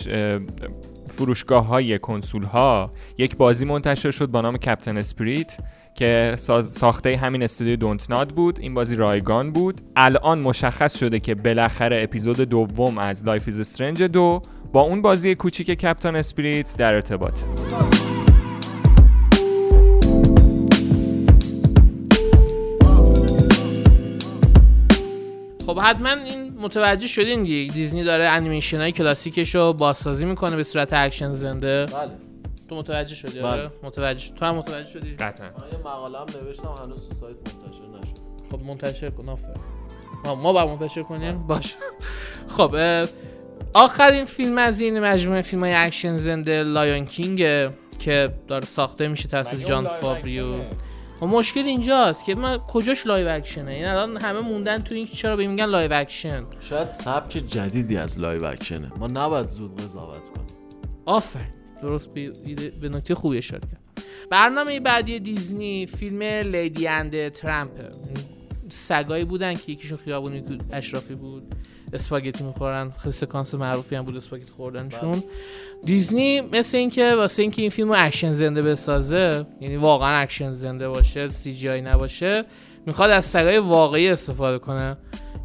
فروشگاه 1.11 1.67
های 1.67 1.99
کنسول 1.99 2.43
ها 2.43 2.91
یک 3.19 3.37
بازی 3.37 3.65
منتشر 3.65 4.11
شد 4.11 4.27
با 4.27 4.41
نام 4.41 4.57
Captain 4.57 4.97
Spirit 4.97 5.57
که 5.95 6.35
ساخته 6.63 7.17
همین 7.17 7.43
استودیو 7.43 7.77
Dontnod 7.77 8.29
بود. 8.29 8.61
این 8.61 8.75
بازی 8.75 8.97
رایگان 8.97 9.53
بود. 9.53 9.81
الان 9.97 10.39
مشخص 10.39 10.99
شده 10.99 11.21
که 11.21 11.35
بالاخره 11.35 12.03
اپیزود 12.03 12.41
دوم 12.41 12.99
از 12.99 13.25
Life 13.25 13.49
Is 13.49 13.61
Strange 13.61 14.03
دو 14.03 14.43
با 14.73 14.81
اون 14.81 15.03
بازی 15.03 15.35
کوچیک 15.35 15.71
Captain 15.71 16.17
Spirit 16.17 16.77
در 16.77 16.95
ارتباط. 16.95 17.41
خب 25.75 25.81
حتما 25.81 26.11
این 26.11 26.59
متوجه 26.59 27.07
شدین 27.07 27.43
دیگه. 27.43 27.75
دیزنی 27.75 28.05
داره 28.05 28.25
انیمیشن 28.25 28.81
های 28.81 28.93
کلاسیکش 28.93 29.55
رو 29.55 29.73
بازسازی 29.73 30.27
می‌کنه 30.27 30.57
به 30.57 30.63
صورت 30.63 30.93
اکشن 30.93 31.33
زنده. 31.33 31.87
بله. 31.87 32.11
تو 32.69 32.77
متوجه 32.77 33.15
شدی؟ 33.15 33.39
بله. 33.39 33.49
آره 33.49 33.71
متوجه 33.83 34.21
شد. 34.21 34.35
تو 34.35 34.45
هم 34.45 34.59
متوجه 34.59 34.91
شدی؟ 34.91 35.15
قطعا. 35.15 35.47
من 35.47 35.53
یه 35.73 35.79
مقاله 35.79 36.19
هم 36.19 36.27
نوشتم 36.45 36.75
هنوز 36.85 37.09
تو 37.09 37.15
سایت 37.15 37.37
منتشر 37.37 37.83
نشد. 38.03 38.19
خب 38.51 38.61
منتشر 38.63 39.11
کن. 39.11 39.29
آفر 39.29 39.55
ما 40.25 40.35
ما 40.35 40.53
باید 40.53 40.69
منتشر 40.69 41.03
کنیم؟ 41.03 41.47
باش 41.47 41.75
خب 42.49 42.77
آخرین 43.75 44.25
فیلم 44.25 44.59
از 44.59 44.81
این 44.81 45.01
مجموعه 45.01 45.43
فیلم 45.43 45.63
های 45.63 45.75
اکشن 45.75 46.17
زنده 46.17 46.63
Lion 46.63 47.05
King 47.05 47.39
که 47.99 48.29
داره 48.49 48.65
ساخته 48.65 49.09
میشه 49.09 49.29
توسط 49.29 49.57
جان 49.57 49.89
فاورو. 49.89 50.47
و 51.23 51.27
مشکل 51.27 51.61
اینجاست 51.61 52.25
که 52.25 52.35
من 52.35 52.59
کجاش 52.59 53.07
live 53.07 53.29
action 53.29 53.65
ه 53.65 53.71
این 53.71 53.85
الان 53.85 54.17
همه 54.17 54.41
موندن 54.41 54.79
تو 54.79 54.95
این 54.95 55.07
چرا 55.07 55.37
بهش 55.37 55.47
میگن 55.47 55.65
live 55.65 55.93
action 55.93 56.45
شاید 56.61 56.89
سبک 56.91 57.33
جدیدی 57.33 57.97
از 57.97 58.21
live 58.21 58.45
action 58.45 58.86
ه 58.86 58.93
ما 58.99 59.07
نباید 59.07 59.47
زود 59.47 59.81
قضاوت 59.81 60.29
کنیم. 60.29 60.47
آفرین. 61.07 61.47
درست 61.83 62.15
به, 62.15 62.31
به 62.81 62.89
نکته 62.89 63.15
خوبی 63.15 63.39
اشاره 63.39 63.61
کرد. 63.61 64.05
برنامه 64.31 64.81
بعدی 64.81 65.21
دیزنی 65.21 65.87
فیلم 65.87 66.23
Lady 66.23 66.89
and 66.89 67.29
Tramp. 67.29 67.71
سگایی 68.69 69.25
بودن 69.25 69.55
که 69.55 69.73
یکیشون 69.73 69.99
خیابونی 69.99 70.45
اشرافی 70.73 71.15
بود. 71.15 71.55
اسپاگتی 71.93 72.45
می‌خورن. 72.45 72.93
خیلی 72.99 73.13
سکانس 73.13 73.55
معروفی 73.55 73.97
هم 73.97 74.05
بود 74.05 74.17
اسپاگتی 74.17 74.51
خوردنشون 74.57 75.23
دیزنی 75.85 76.41
مثل 76.41 76.79
اینکه 76.79 77.15
واسه 77.15 77.43
اینکه 77.43 77.63
این 77.63 77.71
فیلم 77.71 77.91
اکشن 77.91 78.33
زنده 78.33 78.63
بسازه 78.63 79.47
یعنی 79.61 79.77
واقعا 79.77 80.21
اکشن 80.21 80.53
زنده 80.53 80.89
باشه 80.89 81.29
CGI 81.29 81.81
نباشه 81.81 82.45
می‌خواد 82.87 83.11
از 83.11 83.27
سگای 83.27 83.59
واقعی 83.59 84.09
استفاده 84.09 84.59
کنه. 84.59 84.97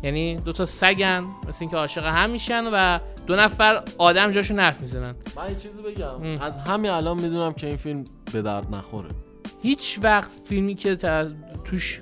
یعنی 0.03 0.35
دو 0.35 0.53
تا 0.53 0.65
سگن 0.65 1.25
مثل 1.47 1.57
اینکه 1.61 1.77
عاشق 1.77 2.05
هم 2.05 2.29
میشن 2.29 2.63
و 2.73 2.99
دو 3.27 3.35
نفر 3.35 3.83
آدم 3.97 4.31
جاشون 4.31 4.59
حرف 4.59 4.81
می‌زنن. 4.81 5.15
من 5.37 5.49
یه 5.49 5.55
چیزی 5.55 5.81
بگم. 5.81 6.07
ام. 6.07 6.41
از 6.41 6.59
همین 6.59 6.91
الان 6.91 7.21
می‌دونم 7.21 7.53
که 7.53 7.67
این 7.67 7.75
فیلم 7.75 8.03
به 8.33 8.41
درد 8.41 8.75
نخوره. 8.75 9.09
هیچ 9.61 9.99
وقت 10.03 10.31
فیلمی 10.49 10.75
که 10.75 10.97
توش 11.63 12.01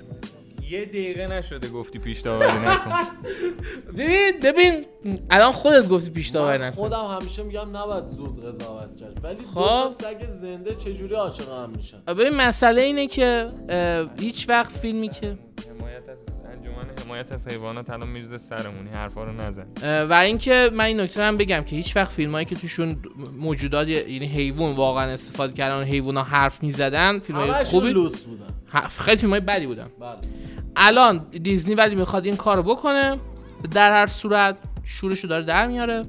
یه 0.70 0.84
دقیقه 0.84 1.26
نشده 1.26 1.68
گفتی 1.68 1.98
پیش 1.98 2.20
داوری 2.20 2.58
نکن. 2.58 2.92
ببین 3.98 4.40
ببین 4.42 4.86
الان 5.30 5.52
خودت 5.52 5.88
گفتی 5.88 6.10
پیش 6.10 6.28
داوری 6.28 6.62
نکن. 6.62 6.76
خودم 6.76 7.18
همیشه 7.20 7.42
میگم 7.42 7.76
نباید 7.76 8.04
زود 8.04 8.44
قضاوت 8.46 8.96
کرد. 8.96 9.24
ولی 9.24 9.34
دو 9.36 9.46
خب. 9.46 9.54
تا 9.54 9.88
سگ 9.88 10.26
زنده 10.26 10.74
چجوری 10.74 11.14
عاشق 11.14 11.48
هم 11.52 11.70
میشن؟ 11.76 12.00
ببین 12.06 12.34
مسئله 12.34 12.82
اینه 12.82 13.06
که 13.06 13.46
هیچ 14.20 14.48
وقت 14.48 14.72
فیلمی 14.72 15.08
که 15.08 15.38
حمایت 15.78 16.08
از 16.08 16.18
انجمن 16.54 16.84
حمایت 17.04 17.32
از 17.32 17.48
حیوانات 17.48 17.90
الان 17.90 18.08
میرزه 18.08 18.38
سرمونی 18.38 18.90
حرفا 18.90 19.24
رو 19.24 19.32
نزن. 19.32 19.66
و 20.10 20.12
اینکه 20.12 20.70
من 20.72 20.84
این 20.84 21.00
نکته 21.00 21.20
رو 21.20 21.26
هم 21.26 21.36
بگم 21.36 21.62
که 21.62 21.76
هیچ 21.76 21.96
وقت 21.96 22.12
فیلمایی 22.12 22.46
که 22.46 22.54
توشون 22.54 22.96
موجودات 23.38 23.88
یعنی 23.88 24.26
حیوان 24.26 24.72
واقعا 24.76 25.12
استفاده 25.12 25.52
کردن 25.52 25.82
حیونا 25.84 26.22
حرف 26.22 26.62
می‌زدن 26.62 27.18
فیلم 27.18 27.38
های 27.38 27.50
همشون 27.50 27.64
خوبی 27.64 27.90
لوس 27.92 28.24
بودن. 28.24 28.46
خیلی 28.98 29.16
فیلم 29.16 29.30
های 29.30 29.40
بدی 29.40 29.66
بودن. 29.66 29.86
بله. 30.00 30.18
الان 30.76 31.26
دیزنی 31.42 31.74
ولی 31.74 31.94
می‌خواد 31.94 32.24
این 32.24 32.36
کارو 32.36 32.62
بکنه 32.62 33.18
در 33.72 33.92
هر 33.92 34.06
صورت 34.06 34.58
شورشو 34.84 35.28
داره 35.28 35.44
در 35.44 35.66
میاره. 35.66 36.02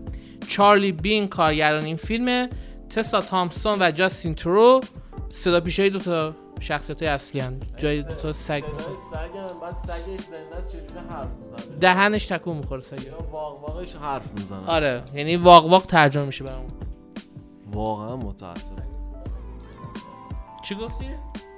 چارلی 0.47 0.91
بین 0.91 1.27
کارگردان 1.27 1.83
این 1.83 1.95
فیلمه 1.95 2.49
تسا 2.89 3.21
تامسون 3.21 3.77
و 3.79 3.91
جاستین 3.91 4.35
ترو 4.35 4.81
صدا 5.29 5.59
پیشای 5.59 5.89
دو 5.89 5.99
تا 5.99 6.35
شخصیت 6.65 7.01
های 7.03 7.11
اصلی 7.11 7.41
هن. 7.41 7.59
جای 7.77 8.01
دو 8.01 8.13
تا 8.13 8.33
سگ 8.33 8.63
سگم 9.11 9.59
بعد 9.61 9.73
سگش 9.73 10.19
زنده 10.19 10.55
است 10.55 10.71
چجوری 10.71 11.07
حرف 11.09 11.27
می‌زنه؟ 11.41 11.77
دهنش 11.77 12.27
تکون 12.27 12.57
می‌خوره 12.57 12.81
سگ 12.81 13.03
یا 13.03 13.17
واق 13.31 13.69
واقعش 13.69 13.95
حرف 13.95 14.31
می‌زنه 14.33 14.67
آره 14.67 15.01
یعنی 15.13 15.35
واق 15.35 15.65
واق 15.65 15.85
ترجمه 15.85 16.25
میشه 16.25 16.43
برامون. 16.43 16.69
واقعا 17.71 18.15
متاسفم 18.15 18.87
چی 20.63 20.75
گفتی؟ 20.75 21.09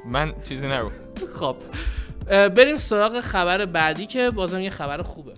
من 0.05 0.33
چیزی 0.41 0.67
نگفتم. 0.67 1.25
خب 1.39 1.55
بریم 2.27 2.77
سراغ 2.77 3.19
خبر 3.19 3.65
بعدی 3.65 4.05
که 4.05 4.29
بازم 4.29 4.59
یه 4.59 4.69
خبر 4.69 5.01
خوبه. 5.01 5.33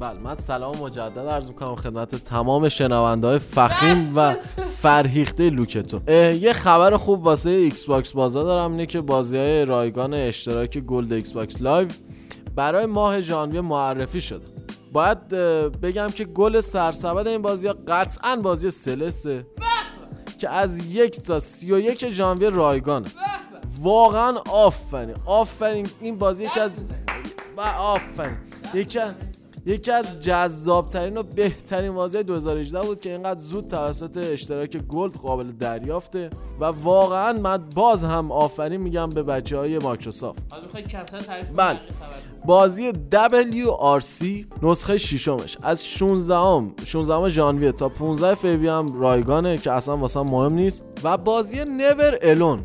بله 0.00 0.18
من 0.18 0.34
سلام 0.34 0.76
مجدد 0.76 1.18
عرض 1.18 1.48
می‌کنم 1.48 1.74
خدمت 1.74 2.14
تمام 2.14 2.68
شنونده 2.68 3.26
های 3.26 3.38
فخیم 3.38 4.12
و 4.16 4.34
فرهیخته 4.68 5.50
لوکتو. 5.50 6.12
یه 6.32 6.52
خبر 6.52 6.96
خوب 6.96 7.24
واسه 7.24 7.50
ایکس 7.50 7.84
باکس 7.84 8.12
بازا 8.12 8.42
دارم 8.42 8.70
اینه 8.72 8.86
که 8.86 9.00
بازی 9.00 9.36
های 9.36 9.64
رایگان 9.64 10.14
اشتراک 10.14 10.78
Gold 10.78 11.12
Xbox 11.12 11.62
Live 11.62 11.88
برای 12.54 12.86
ماه 12.86 13.20
ژانویه 13.20 13.60
معرفی 13.60 14.20
شده. 14.20 14.44
باید 14.92 15.28
بگم 15.82 16.06
که 16.06 16.24
گل 16.24 16.60
سرسبد 16.60 17.28
این 17.28 17.42
بازی 17.42 17.66
ها 17.66 17.74
قطعا 17.88 18.36
بازی 18.36 18.70
Celeste 18.70 19.37
ه 19.37 19.46
که 20.38 20.50
از 20.50 20.94
یک 20.94 21.20
تا 21.20 21.38
سی 21.38 21.72
و 21.72 21.78
یک 21.78 22.08
ژانویه 22.08 22.50
رایگانه. 22.50 23.08
واقعا 23.80 24.38
آفرین. 24.50 25.14
آفرین. 25.26 25.88
این 26.00 26.18
بازی 26.18 26.44
یکی 26.44 26.60
از 26.60 26.72
آفرین. 27.78 28.36
یکی 28.74 29.00
یکی 29.66 29.90
از 29.90 30.18
جذابترین 30.20 31.16
و 31.16 31.22
بهترین 31.22 31.94
بازی 31.94 32.22
2018 32.22 32.80
بود 32.80 33.00
که 33.00 33.10
اینقدر 33.10 33.40
زود 33.40 33.66
توسط 33.66 34.16
اشتراک 34.16 34.76
Gold 34.76 35.12
قابل 35.12 35.52
دریافته 35.52 36.30
و 36.60 36.64
واقعا 36.64 37.32
من 37.32 37.64
باز 37.74 38.04
هم 38.04 38.32
آفرین 38.32 38.80
میگم 38.80 39.08
به 39.08 39.22
بچه 39.22 39.58
های 39.58 39.78
مایکروسافت 39.78 40.42
بله. 41.56 41.80
بازی 42.44 42.92
WRC 42.92 44.24
نسخه 44.62 44.98
ششمش. 44.98 45.56
از 45.62 45.86
16 45.86 46.84
16 46.84 47.28
ژانویه 47.28 47.72
تا 47.72 47.88
15 47.88 48.34
فوریه 48.34 48.72
هم 48.72 49.00
رایگانه 49.00 49.58
که 49.58 49.72
اصلا 49.72 49.96
واسم 49.96 50.22
مهم 50.22 50.54
نیست. 50.54 50.84
و 51.04 51.18
بازی 51.18 51.64
Never 51.64 52.18
Alone. 52.22 52.64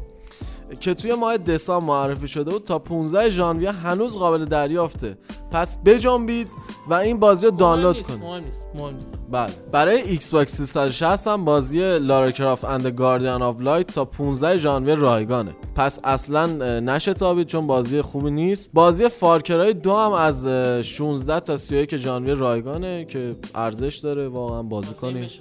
که 0.79 0.93
توی 0.93 1.15
ماه 1.15 1.37
دسامبر 1.37 1.85
معرفی 1.85 2.27
شده 2.27 2.51
بود 2.51 2.63
تا 2.63 2.79
15 2.79 3.29
ژانویه 3.29 3.71
هنوز 3.71 4.17
قابل 4.17 4.45
دریافته. 4.45 5.17
پس 5.51 5.77
بجنبید 5.85 6.49
و 6.89 6.93
این 6.93 7.19
بازی 7.19 7.45
رو 7.45 7.51
دانلود 7.51 8.01
کنید. 8.01 8.19
مهم 8.19 8.43
نیست 8.43 8.65
مهم 8.79 8.93
نیست. 8.93 9.11
بله. 9.31 9.51
برای 9.71 10.01
ایکس 10.01 10.31
باکس 10.31 10.61
360 10.61 11.27
هم 11.27 11.45
بازی 11.45 11.99
Lara 11.99 12.31
Croft 12.31 12.65
and 12.65 12.87
Guardian 12.87 13.29
of 13.29 13.61
Light 13.61 13.87
تا 13.87 14.05
15 14.05 14.57
ژانویه 14.57 14.95
رایگانه. 14.95 15.55
پس 15.75 15.99
اصلا 16.03 16.45
نشتابید 16.79 17.47
چون 17.47 17.67
بازی 17.67 18.01
خوبی 18.01 18.31
نیست. 18.31 18.69
بازی 18.73 19.09
فارکرای 19.09 19.73
دو 19.73 19.95
هم 19.95 20.11
از 20.11 20.47
اه، 20.47 20.81
16 20.81 21.39
تا 21.39 21.57
31 21.57 21.95
ژانویه 21.95 22.33
رایگانه 22.33 23.05
که 23.05 23.35
ارزش 23.55 23.97
داره. 23.97 24.27
واقعا 24.27 24.63
بازی 24.63 24.93
کنید 24.93 25.31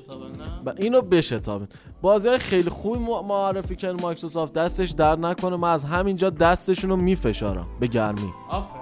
و 0.66 0.72
اینو 0.76 1.00
بشتابین. 1.00 1.68
بازی 2.02 2.28
های 2.28 2.38
خیلی 2.38 2.70
خوبی 2.70 2.98
مع- 2.98 3.24
معرفی 3.28 3.76
کرد 3.76 4.02
مایکروسافت. 4.02 4.52
دستش 4.52 4.90
در 4.90 5.16
نکنه. 5.16 5.56
من 5.56 5.72
از 5.72 5.84
همینجا 5.84 6.30
دستشون 6.30 6.90
رو 6.90 6.96
میفشارم. 6.96 7.66
به 7.80 7.86
گرمی. 7.86 8.32
آفرین. 8.50 8.80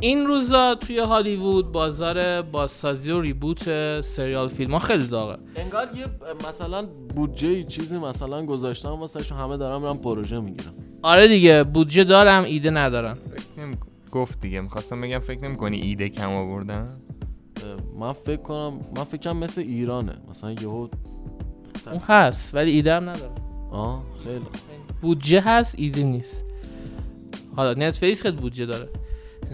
این 0.00 0.26
روزا 0.26 0.74
توی 0.74 0.98
هالیوود 0.98 1.72
بازار 1.72 2.42
بازسازی 2.42 3.10
و 3.10 3.20
ریبوت 3.20 3.62
سریال 4.00 4.48
فیلم 4.48 4.72
ها 4.72 4.78
خیلی 4.78 5.06
داغه. 5.06 5.38
انگار 5.56 5.88
یه 5.96 6.06
مثلا 6.48 6.86
بودجه 7.16 7.62
چیزی 7.62 7.98
مثلا 7.98 8.46
گذاشتن 8.46 8.88
واسه 8.88 9.34
همه 9.34 9.56
دارن 9.56 9.82
میرن 9.82 9.96
پروژه 9.96 10.40
می‌گیرن. 10.40 10.72
آره 11.02 11.28
دیگه 11.28 11.64
بودجه 11.64 12.04
دارم 12.04 12.44
ایده 12.44 12.70
ندارن 12.70 13.14
فکر 13.14 13.64
نمی 13.64 13.76
گفت 14.12 14.40
دیگه 14.40 14.60
می‌خواستم 14.60 15.00
بگم 15.00 15.18
فکر 15.18 15.40
نمی 15.40 15.56
کنی 15.56 15.80
ایده 15.80 16.08
کم 16.08 16.30
آوردن؟ 16.30 16.88
من 17.98 18.12
فکر 18.12 18.42
کنم 18.42 18.80
من 18.96 19.04
فکرم 19.04 19.36
مثل 19.36 19.60
ایرانه. 19.60 20.18
مثلا 20.30 20.52
یهو 20.52 20.88
اون 21.86 22.00
هست 22.08 22.54
ولی 22.54 22.70
ایده 22.70 22.94
هم 22.94 23.08
ندارم. 23.08 23.34
آه 23.70 24.02
خیلی. 24.24 24.44
بودجه 25.00 25.40
هست 25.40 25.74
ایده 25.78 26.02
نیست. 26.02 26.44
حالا 27.56 27.74
نتفلیکس 27.74 28.22
خیلی 28.22 28.36
بودجه 28.36 28.66
داره. 28.66 28.88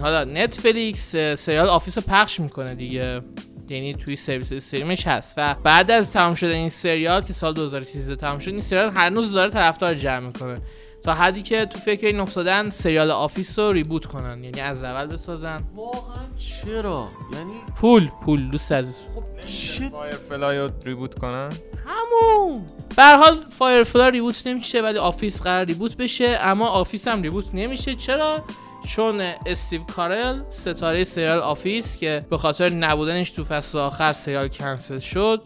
حالا 0.00 0.24
نتفلیکس 0.24 1.16
سریال 1.16 1.68
Office 1.68 1.98
رو 1.98 2.04
پخش 2.08 2.40
می‌کنه 2.40 2.74
دیگه. 2.74 3.20
یعنی 3.68 3.94
توی 3.94 4.16
سرویس 4.16 4.52
stream 4.52 4.93
ش 4.93 5.06
هست. 5.06 5.34
و 5.38 5.54
بعد 5.54 5.90
از 5.90 6.12
تمام 6.12 6.34
شدن 6.34 6.54
این 6.54 6.68
سریال 6.68 7.22
که 7.22 7.32
سال 7.32 7.52
2013 7.54 8.16
تمام 8.16 8.38
شد 8.38 8.50
این 8.50 8.60
سریال 8.60 8.90
هنوز 8.90 9.32
داره 9.32 9.50
طرفدار 9.50 9.94
جمع 9.94 10.26
می‌کنه. 10.26 10.58
تا 11.04 11.14
حدی 11.14 11.42
که 11.42 11.66
تو 11.66 11.78
فکر 11.78 12.06
این 12.06 12.20
افتادن 12.20 12.70
سریال 12.70 13.10
Office 13.10 13.58
رو 13.58 13.72
reboot 13.72 14.06
کنن 14.06 14.44
یعنی 14.44 14.60
از 14.60 14.82
اول 14.82 15.06
بسازن. 15.06 15.60
واقعا 15.74 16.24
چرا؟ 16.38 17.08
یعنی 17.32 17.52
پول 17.80 18.08
پول 18.24 18.50
دوست 18.50 18.72
عزیز. 18.72 19.00
چه 19.46 19.88
Firefly 19.88 20.58
رو 20.58 20.68
reboot 20.84 21.18
کنن؟ 21.18 21.50
همون! 21.86 22.62
به 22.96 23.04
حال 23.04 23.44
Firefly 23.50 24.10
reboot 24.10 24.46
نمیشه 24.46 24.82
ولی 24.82 24.98
Office 24.98 25.42
قرار 25.42 25.64
reboot 25.64 25.96
بشه 25.96 26.38
اما 26.40 26.68
Office 26.68 27.08
هم 27.08 27.22
reboot 27.22 27.54
نمیشه. 27.54 27.94
چرا؟ 27.94 28.44
چون 28.86 29.20
استیو 29.46 29.82
کارل 29.82 30.42
ستاره 30.50 31.04
سریال 31.04 31.38
Office 31.38 31.96
که 31.96 32.22
به 32.30 32.38
خاطر 32.38 32.68
نبودنش 32.68 33.30
تو 33.30 33.44
فصل 33.44 33.78
آخر 33.78 34.12
سریال 34.12 34.48
کنسل 34.48 34.98
شد 34.98 35.42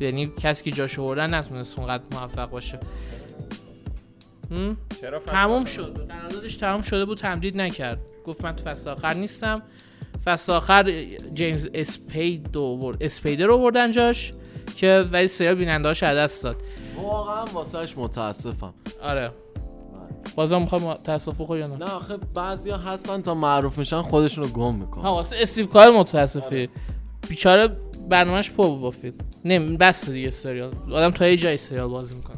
یعنی 0.00 0.32
کسی 0.42 0.64
که 0.64 0.70
جاش 0.70 0.98
آوردن 0.98 1.34
نتونست 1.34 1.78
اونقدر 1.78 2.02
موفق 2.12 2.50
باشه؟ 2.50 2.80
چرا 5.00 5.18
فصل 5.18 5.30
تموم؟ 5.30 5.64
شد. 5.64 6.06
قراردادش 6.08 6.56
تموم 6.56 6.82
شده 6.82 7.04
بود 7.04 7.18
تمدید 7.18 7.60
نکرد. 7.60 8.00
گفت 8.26 8.44
من 8.44 8.56
تو 8.56 8.64
فصل 8.64 8.90
آخر 8.90 9.14
نیستم. 9.14 9.62
فصل 10.24 10.52
آخر 10.52 11.06
جیمز 11.34 11.68
اسپیدر 11.74 12.56
آورد. 12.58 13.02
اسپیدر 13.02 13.46
رو 13.46 13.54
آوردن 13.54 13.90
جاش 13.90 14.32
که 14.76 15.04
ولی 15.12 15.28
سریال 15.28 15.54
بینندهاش 15.54 16.02
از 16.02 16.16
دست 16.16 16.44
داد. 16.44 16.56
واقعا 17.02 17.44
واسهش 17.44 17.94
متاسفم. 17.98 18.74
آره. 19.02 19.30
بازم 20.36 20.62
می‌خوای 20.62 20.94
تاسف 21.04 21.40
بخوری 21.40 21.60
یا 21.60 21.66
نه؟ 21.66 21.76
نه 21.76 21.84
آخه 21.84 22.16
بعضیا 22.34 22.76
هستن 22.76 23.22
تا 23.22 23.34
معروف 23.34 23.78
میشن 23.78 24.02
خودشونو 24.02 24.48
گم 24.48 24.74
می‌کنن. 24.74 25.04
ها 25.04 25.14
واسه 25.14 25.36
استیو 25.40 25.66
کارل 25.66 25.90
متاسفی. 25.90 26.68
بیچاره 27.28 27.76
برنامهش 28.08 28.50
پر 28.50 28.68
بود 28.68 28.80
با 28.80 28.90
فیلم. 28.90 29.14
نه 29.44 29.58
بس 29.58 30.10
دیگه 30.10 30.30
سریال. 30.30 30.70
آدم 30.92 31.10
تا 31.10 31.28
یه 31.28 31.36
جای 31.36 31.56
سریال 31.56 31.88
بازی 31.88 32.16
می‌کنه. 32.16 32.36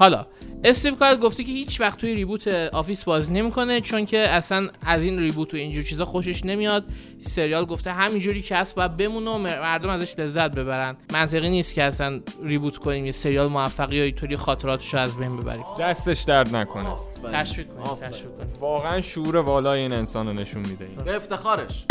حالا 0.00 0.26
استیو 0.64 0.94
کارل 0.94 1.20
گفته 1.20 1.44
که 1.44 1.52
هیچ 1.52 1.80
وقت 1.80 1.98
توی 1.98 2.14
reboot 2.14 2.48
Office 2.48 3.04
بازی 3.04 3.32
نمی‌کنه 3.32 3.80
چون 3.80 4.06
که 4.06 4.18
اصلا 4.18 4.68
از 4.86 5.02
این 5.02 5.18
reboot 5.18 5.54
و 5.54 5.56
اینجور 5.56 5.82
چیزا 5.82 6.04
خوشش 6.04 6.44
نمیاد. 6.44 6.84
سریال 7.22 7.64
گفته 7.64 7.92
همینجوری 7.92 8.42
که 8.42 8.56
هست 8.56 8.74
باید 8.74 8.96
بمونه 8.96 9.30
و 9.30 9.38
مردم 9.38 9.90
ازش 9.90 10.18
لذت 10.18 10.50
ببرن. 10.50 10.96
منطقی 11.12 11.50
نیست 11.50 11.74
که 11.74 11.82
اصلا 11.82 12.20
reboot 12.42 12.78
کنیم 12.78 13.06
یه 13.06 13.12
سریال 13.12 13.48
موفقی 13.48 13.96
یا 13.96 14.04
اینطوری 14.04 14.36
خاطراتش 14.36 14.94
رو 14.94 15.00
از 15.00 15.16
بین 15.16 15.36
ببریم. 15.36 15.64
دستش 15.80 16.22
درد 16.22 16.56
نکنه. 16.56 16.94
تشویق 17.32 17.66
کنیم 17.68 18.52
واقعا 18.60 19.00
شعور 19.00 19.36
والای 19.36 19.80
این 19.80 19.92
انسان 19.92 20.26
رو 20.26 20.32
نشون 20.32 20.62
میده 20.62 20.84
این. 20.84 20.96
به 20.96 21.16
افتخارش. 21.16 21.84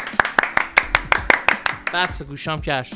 بس 1.93 2.23
گوشام 2.23 2.61
کرد 2.61 2.87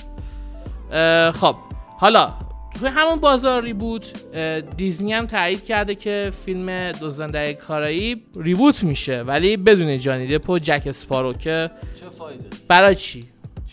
خب 1.31 1.55
حالا 1.97 2.33
توی 2.79 2.89
همون 2.89 3.19
بازار 3.19 3.63
ریبوت 3.63 4.35
دیزنی 4.77 5.13
هم 5.13 5.25
تایید 5.25 5.65
کرده 5.65 5.95
که 5.95 6.31
فیلم 6.45 6.91
دوزنده 6.91 7.53
کارایی 7.53 8.23
ریبوت 8.37 8.83
میشه. 8.83 9.21
ولی 9.21 9.57
بدون 9.57 9.99
جانی 9.99 10.27
دپ 10.27 10.49
و 10.49 10.59
جک 10.59 10.83
اسپارو 10.85 11.33
که 11.33 11.71
چه 11.99 12.09
فایده؟ 12.09 12.45
برای 12.67 12.95
چی؟ 12.95 13.19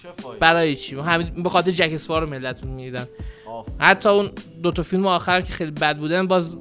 چه 0.03 0.09
فایده؟ 0.17 0.41
برای 0.41 0.77
چی؟ 0.77 0.97
همین 0.97 1.43
به 1.43 1.49
خاطر 1.49 1.71
جک 1.71 1.91
اسپارو 1.93 2.31
ملتون 2.31 2.71
می‌دیدن. 2.71 3.07
حتی 3.79 4.09
اون 4.09 4.31
دو 4.63 4.71
تا 4.71 4.83
فیلم 4.83 5.07
آخر 5.07 5.41
که 5.41 5.53
خیلی 5.53 5.71
بد 5.71 5.97
بودن 5.97 6.27
باز 6.27 6.57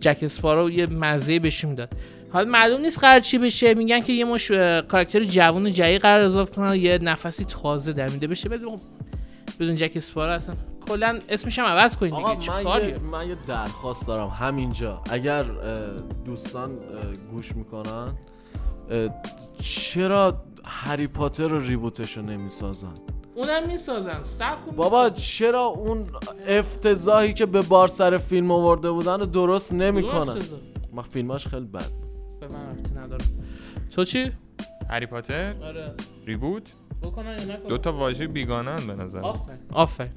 جک 0.00 0.18
اسپارو 0.22 0.70
یه 0.70 0.86
مزه 0.86 1.38
بهشون 1.38 1.74
داد 1.74 1.92
حالا 2.32 2.50
معلوم 2.50 2.80
نیست 2.80 2.98
قرار 2.98 3.20
چی 3.20 3.38
بشه. 3.38 3.74
میگن 3.74 4.00
که 4.00 4.12
یه 4.12 4.24
مش 4.24 4.50
کاراکتر 4.88 5.24
جوون 5.24 5.70
جدید 5.70 6.00
قرار 6.00 6.20
اضافه 6.20 6.54
کنن 6.54 6.74
یه 6.74 6.98
نفسی 6.98 7.44
تازه 7.44 7.92
دمیده 7.92 8.26
بشه. 8.26 8.48
بدون 8.48 8.80
بدون 9.60 9.74
جک 9.74 9.92
اسپارو 9.96 10.32
اصلا 10.32 10.54
کلا 10.88 11.18
اسمش 11.28 11.58
هم 11.58 11.64
عوض 11.64 11.96
کنین 11.96 12.12
آقا 12.12 12.34
دیگه 12.34 12.62
من 12.62 12.88
یه, 12.88 12.98
من 12.98 13.28
یه 13.28 13.36
درخواست 13.46 14.06
دارم. 14.06 14.28
همینجا. 14.28 15.02
اگر 15.10 15.44
دوستان 16.24 16.78
گوش 17.30 17.56
می‌کنن 17.56 18.18
چرا 19.60 20.44
هری 20.66 21.06
پاتر 21.06 21.48
رو 21.48 21.60
ریبوتش 21.60 22.16
رو 22.16 22.22
نمی‌سازن؟ 22.22 22.94
اونم 23.34 23.66
می‌سازن. 23.66 24.20
بابا 24.76 25.10
چرا 25.10 25.62
اون 25.64 26.06
افتضاحی 26.48 27.34
که 27.34 27.46
به 27.46 27.60
بار 27.62 27.88
سر 27.88 28.18
فیلم 28.18 28.50
آورده 28.50 28.90
بودن 28.90 29.20
رو 29.20 29.26
درست. 29.26 29.74
نمی‌کنن. 29.74 30.42
ما 30.92 31.02
فیلماش 31.02 31.46
خیلی 31.46 31.66
بد 31.66 31.90
به 32.40 32.48
من 32.48 33.02
نداره. 33.02 33.24
تو 33.94 34.04
چی؟ 34.04 34.32
هری 34.90 35.06
پاتر؟ 35.06 35.54
آره. 35.62 35.94
ریبوت؟ 36.26 36.72
بکنن 37.02 37.36
دو 37.68 37.78
تا 37.78 37.92
واژه 37.92 38.26
بیگانن 38.26 38.86
به 38.86 38.94
نظر 38.94 39.20
آفرین. 39.20 39.58
آفرین. 39.72 40.12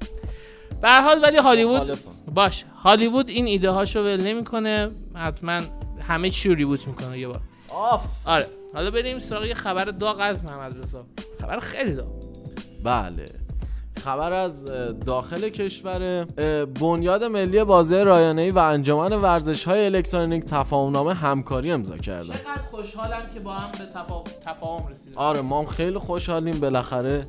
به 0.82 0.90
حال 0.90 1.22
ولی 1.22 1.36
هالیوود. 1.36 1.98
باش. 2.34 2.64
هالیوود 2.82 3.28
این 3.28 3.46
ایده 3.46 3.70
هاشو 3.70 4.00
ول 4.00 4.22
نمی‌کنه. 4.22 4.90
حتما 5.14 5.58
همه 6.08 6.30
چی 6.30 6.48
رو 6.48 6.54
ریبوت 6.54 6.88
می‌کنه 6.88 7.18
یه 7.18 7.28
بار. 7.28 7.40
آف. 7.74 8.04
آره. 8.24 8.46
حالا 8.74 8.90
بریم 8.90 9.18
سراغ 9.18 9.44
یه 9.44 9.54
خبر 9.54 9.84
داغ 9.84 10.16
از 10.20 10.44
محمد 10.44 10.78
رضا. 10.78 11.04
خبر 11.40 11.58
خیلی 11.58 11.94
داغ. 11.94 12.08
بله. 12.84 13.24
خبر 14.04 14.32
از 14.32 14.64
داخل 15.06 15.48
کشور 15.48 16.24
بنیاد 16.64 17.24
ملی 17.24 17.64
بازی 17.64 17.98
رایانه‌ای 17.98 18.50
و 18.50 18.58
انجمن 18.58 19.12
ورزش 19.12 19.64
های 19.64 19.84
الکترونیک 19.84 20.44
تفاهمنامه 20.44 21.14
همکاری 21.14 21.72
امضا 21.72 21.96
کردن 21.96 22.34
چقدر 22.34 22.62
خوشحالم 22.70 23.30
که 23.34 23.40
با 23.40 23.52
هم 23.52 23.70
به 23.72 23.78
تفا... 23.78 24.24
تفاهم 24.44 24.88
رسیدیم. 24.88 25.18
آره 25.18 25.40
ما 25.40 25.58
هم 25.58 25.66
خیلی 25.66 25.98
خوشحالیم 25.98 26.60
بالاخره. 26.60 27.20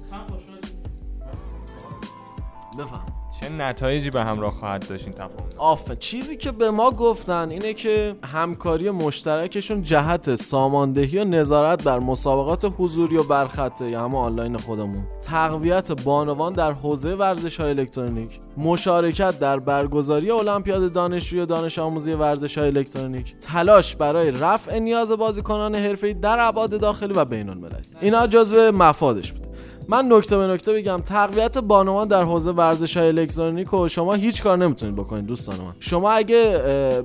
بفهم. 2.80 3.06
چه 3.42 3.50
نتایجی 3.50 4.10
به 4.10 4.24
همراه 4.24 4.52
خواهد 4.52 4.88
داشت 4.88 5.06
این 5.06 5.14
تفاهم؟ 5.14 5.50
آفه 5.58 5.96
چیزی 5.96 6.38
که 6.38 6.52
به 6.52 6.72
ما 6.72 6.92
گفتن 6.92 7.50
اینه 7.50 7.74
که 7.74 8.16
همکاری 8.24 8.90
مشترکشون 8.90 9.84
جهت 9.84 10.36
ساماندهی 10.36 11.20
و 11.20 11.24
نظارت 11.24 11.84
بر 11.84 12.00
مسابقات 12.00 12.74
حضوری 12.78 13.18
و 13.18 13.24
برخطه 13.24 13.92
یا 13.92 14.04
همه 14.04 14.18
آنلاین 14.18 14.58
خودمون. 14.58 15.04
تقویت 15.22 16.04
بانوان 16.04 16.54
در 16.54 16.72
حوزه 16.72 17.16
ورزش 17.16 17.60
های 17.60 17.70
الکترونیک. 17.70 18.40
مشارکت 18.58 19.40
در 19.40 19.60
برگزاری 19.60 20.32
المپیاد 20.32 20.94
دانشجوی 20.94 21.40
و 21.40 21.46
دانش 21.46 21.80
آموزی 21.80 22.14
ورزش 22.14 22.58
های 22.58 22.68
الکترونیک. 22.68 23.36
تلاش 23.40 23.96
برای 23.96 24.32
رفع 24.32 24.80
نیاز 24.80 25.12
بازیکنان 25.12 25.76
حرفه‌ای 25.76 26.14
در 26.14 26.38
ابعاد 26.40 26.80
داخلی 26.82 27.14
و 27.14 27.26
بین 27.26 27.50
المللی 27.50 27.76
اینا 28.02 28.28
جزو 28.28 28.72
مفادش 28.72 29.32
بوده. 29.32 29.51
من 29.92 30.12
نکته 30.12 30.38
به 30.38 30.48
نکته 30.48 30.74
بگم 30.74 30.98
تقویت 30.98 31.58
بانوان 31.58 32.08
در 32.08 32.24
حوزه 32.24 32.52
ورزش 32.52 32.98
های 32.98 33.08
الکترونیک 33.08 33.74
و 33.74 33.88
شما 33.88 34.14
هیچ 34.14 34.44
کار 34.44 34.58
نمی‌تونید 34.58 34.96
بکنید 34.96 35.26
دوستان 35.26 35.56
من. 35.56 35.74
شما 35.80 36.12
اگه 36.12 36.58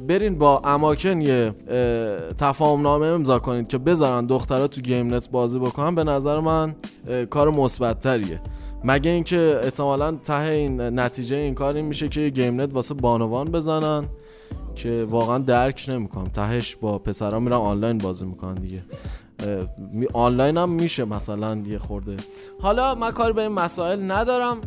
برین 0.08 0.38
با 0.38 0.62
اماکن 0.64 1.20
یه 1.20 1.54
اه، 1.68 2.32
تفاهم 2.32 2.82
نامه 2.82 3.06
امضا 3.06 3.38
کنید 3.38 3.68
که 3.68 3.78
بذارن 3.78 4.26
دخترها 4.26 4.66
تو 4.66 4.80
گیم 4.80 5.14
نت 5.14 5.30
بازی 5.30 5.58
بکنن 5.58 5.94
به 5.94 6.04
نظر 6.04 6.40
من 6.40 6.74
کار 7.30 7.50
مثبت‌تریه. 7.50 8.40
مگه 8.84 9.10
اینکه 9.10 9.60
احتمالا 9.62 10.12
ته 10.12 10.40
این 10.40 10.80
نتیجه 10.80 11.36
این 11.36 11.54
کار 11.54 11.76
این 11.76 11.84
میشه 11.84 12.08
که 12.08 12.28
گیم 12.28 12.60
نت 12.60 12.74
واسه 12.74 12.94
بانوان 12.94 13.46
بزنن 13.46 14.04
که 14.74 15.06
واقعا 15.10 15.38
درک 15.38 15.86
نمی‌کنم. 15.88 16.24
تهش 16.24 16.76
با 16.76 16.98
پسرا 16.98 17.40
میرن 17.40 17.56
آنلاین 17.56 17.98
بازی 17.98 18.26
می‌کنن 18.26 18.54
دیگه. 18.54 18.82
آنلاین 20.12 20.56
هم 20.56 20.70
میشه 20.70 21.04
مثلا 21.04 21.62
یه 21.66 21.78
خورده. 21.78 22.16
حالا 22.60 22.94
من 22.94 23.10
کاری 23.10 23.32
به 23.32 23.42
این 23.42 23.52
مسائل 23.52 24.10
ندارم. 24.10 24.60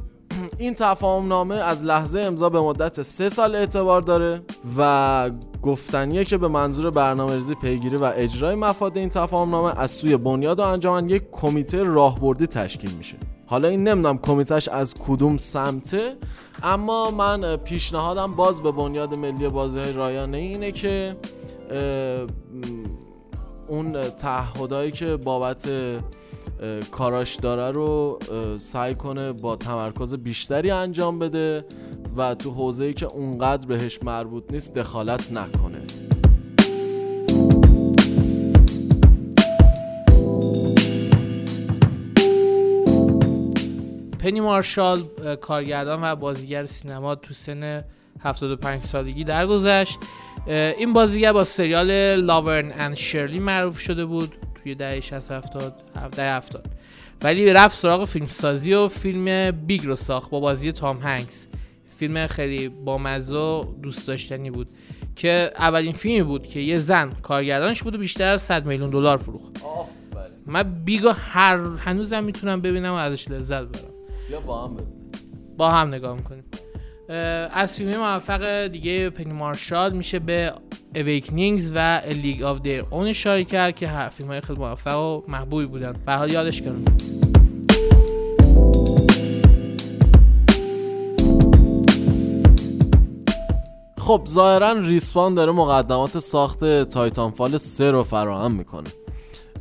این 0.57 0.73
تفاهم 0.73 1.27
نامه 1.27 1.55
از 1.55 1.83
لحظه 1.83 2.19
امضا 2.19 2.49
به 2.49 2.61
مدت 2.61 3.01
سه 3.01 3.29
سال 3.29 3.55
اعتبار 3.55 4.01
داره 4.01 4.41
و 4.77 5.31
گفتنیه 5.61 6.25
که 6.25 6.37
به 6.37 6.47
منظور 6.47 6.89
برنامه 6.89 7.33
ریزی 7.33 7.55
پیگیری 7.55 7.97
و 7.97 8.11
اجرای 8.15 8.55
مفاد 8.55 8.97
این 8.97 9.09
تفاهم 9.09 9.49
نامه 9.49 9.79
از 9.79 9.91
سوی 9.91 10.17
بنیاد 10.17 10.59
و 10.59 10.63
انجمن 10.63 11.09
یک 11.09 11.23
کمیته 11.31 11.83
راهبردی 11.83 12.47
تشکیل 12.47 12.91
میشه. 12.97 13.17
حالا 13.45 13.67
این 13.67 13.87
نمی‌دونم 13.87 14.17
کمیتش 14.17 14.67
از 14.67 14.93
کدوم 14.93 15.37
سمته 15.37 16.15
اما 16.63 17.11
من 17.11 17.55
پیشنهادم 17.55 18.31
باز 18.31 18.61
به 18.61 18.71
بنیاد 18.71 19.17
ملی 19.17 19.49
بازی 19.49 19.79
های 19.79 19.93
رایانه 19.93 20.37
اینه 20.37 20.71
که 20.71 21.15
اون 23.69 24.01
تعهدایی 24.01 24.91
که 24.91 25.15
بابت 25.17 25.69
کاراش 26.91 27.35
داره 27.35 27.71
رو 27.71 28.19
سعی 28.59 28.95
کنه 28.95 29.31
با 29.31 29.55
تمرکز 29.55 30.15
بیشتری 30.15 30.71
انجام 30.71 31.19
بده 31.19 31.65
و 32.17 32.35
تو 32.35 32.51
حوزه‌ای 32.51 32.93
که 32.93 33.05
اونقدر 33.05 33.67
بهش 33.67 33.99
مربوط 34.03 34.43
نیست 34.51 34.75
دخالت 34.75 35.31
نکنه. 35.31 35.81
پنی 44.19 44.39
مارشال 44.39 45.03
کارگردان 45.41 46.03
و 46.03 46.15
بازیگر 46.15 46.65
سینما 46.65 47.15
تو 47.15 47.33
سن 47.33 47.83
75 48.19 48.81
سالگی 48.81 49.23
درگذشت. 49.23 49.99
این 50.47 50.93
بازیگر 50.93 51.33
با 51.33 51.43
سریال 51.43 52.15
Laverne 52.15 52.71
and 52.71 52.95
Shirley 52.95 53.39
معروف 53.39 53.79
شده 53.79 54.05
بود 54.05 54.35
توی 54.63 54.75
دهه 54.75 54.99
60 54.99 55.31
70 55.31 55.73
دهه 56.11 56.35
70 56.35 56.65
ولی 57.21 57.53
رفت 57.53 57.75
سراغ 57.75 58.05
فیلم 58.05 58.27
سازی 58.27 58.73
و 58.73 58.87
فیلم 58.87 59.51
Big 59.51 59.85
رو 59.85 59.95
ساخت 59.95 60.29
با 60.29 60.39
بازی 60.39 60.71
تام 60.71 60.97
هنکس 60.97 61.47
فیلم 61.97 62.27
خیلی 62.27 62.69
بامزه 62.69 63.35
و 63.35 63.65
دوست 63.81 64.07
داشتنی 64.07 64.51
بود 64.51 64.67
که 65.15 65.51
اولین 65.57 65.93
فیلمی 65.93 66.23
بود 66.23 66.47
که 66.47 66.59
یه 66.59 66.77
زن 66.77 67.11
کارگردانش 67.21 67.83
بود 67.83 67.95
و 67.95 67.97
بیشتر 67.97 68.27
از 68.27 68.41
100 68.41 68.65
میلیون 68.65 68.89
دلار 68.89 69.17
فروخت. 69.17 69.63
آفرین. 69.63 70.33
من 70.47 70.83
Big 70.83 71.06
و 71.06 71.13
هر 71.13 71.57
هنوزم 71.57 72.23
می‌تونم 72.23 72.61
ببینم 72.61 72.91
و 72.93 72.95
ازش 72.95 73.31
لذت 73.31 73.61
ببرم. 73.61 73.93
بیا 74.29 74.39
با 74.39 74.65
هم 74.65 74.73
ببینیم. 74.73 75.11
با 75.57 75.69
هم 75.69 75.87
نگاه 75.87 76.15
می‌کنیم. 76.15 76.43
از 77.09 77.77
فیلم 77.77 77.97
موفق 77.97 78.67
دیگه 78.67 79.09
پنی 79.09 79.33
مارشال 79.33 79.93
میشه 79.93 80.19
به 80.19 80.53
Awakenings 80.95 81.71
و 81.75 82.01
League 82.07 82.43
of 82.43 82.61
Their 82.61 82.85
Own 82.89 83.07
اشاره 83.07 83.43
کرد 83.43 83.75
که 83.75 83.87
هر 83.87 84.09
فیلم 84.09 84.29
های 84.29 84.41
خیلی 84.41 84.59
موفق 84.59 84.99
و 84.99 85.23
محبوبی 85.27 85.65
بودن. 85.65 85.93
به 86.05 86.13
حال 86.13 86.31
یادش 86.31 86.61
کردم 86.61 86.83
خب 93.97 94.21
ظاهرا 94.27 94.71
Respawn 94.71 95.35
داره 95.35 95.51
مقدمات 95.51 96.19
ساخت 96.19 96.83
Titanfall 96.83 97.57
3 97.57 97.91
رو 97.91 98.03
فراهم 98.03 98.51
می‌کنه. 98.51 98.89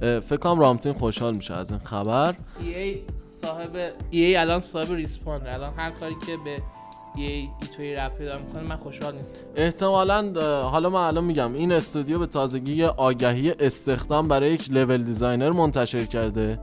اه، 0.03 0.21
فکر 0.21 0.37
کنم 0.37 0.61
رامتین 0.61 0.93
خوشحال 0.93 1.37
میشه 1.37 1.55
از 1.55 1.71
این 1.71 1.81
خبر. 1.81 2.33
EA 2.33 3.13
صاحب 3.27 3.91
EA 4.13 4.17
الان 4.17 4.61
صاحب 4.61 4.93
Respawn 4.93 5.47
الان 5.47 5.75
هر 5.77 5.91
کاری 5.91 6.15
که 6.27 6.37
به 6.45 6.57
EA 7.19 7.63
یه 7.63 7.73
طوری 7.73 7.95
ربط 7.95 8.19
پیدا 8.19 8.39
می‌کنه 8.39 8.63
من 8.63 8.77
خوشحال 8.77 9.15
نیست 9.15 9.45
احتمالا 9.57 10.33
حالا 10.63 10.91
من 10.91 11.01
الان 11.01 11.25
میگم 11.25 11.55
این 11.55 11.73
استودیو 11.73 12.19
به 12.19 12.27
تازگی 12.27 12.73
یه 12.73 12.87
آگهی 12.87 13.51
استخدام 13.51 14.29
برای 14.29 14.53
یک 14.53 14.71
level 14.71 15.03
designer 15.03 15.51
منتشر 15.51 16.05
کرده 16.05 16.61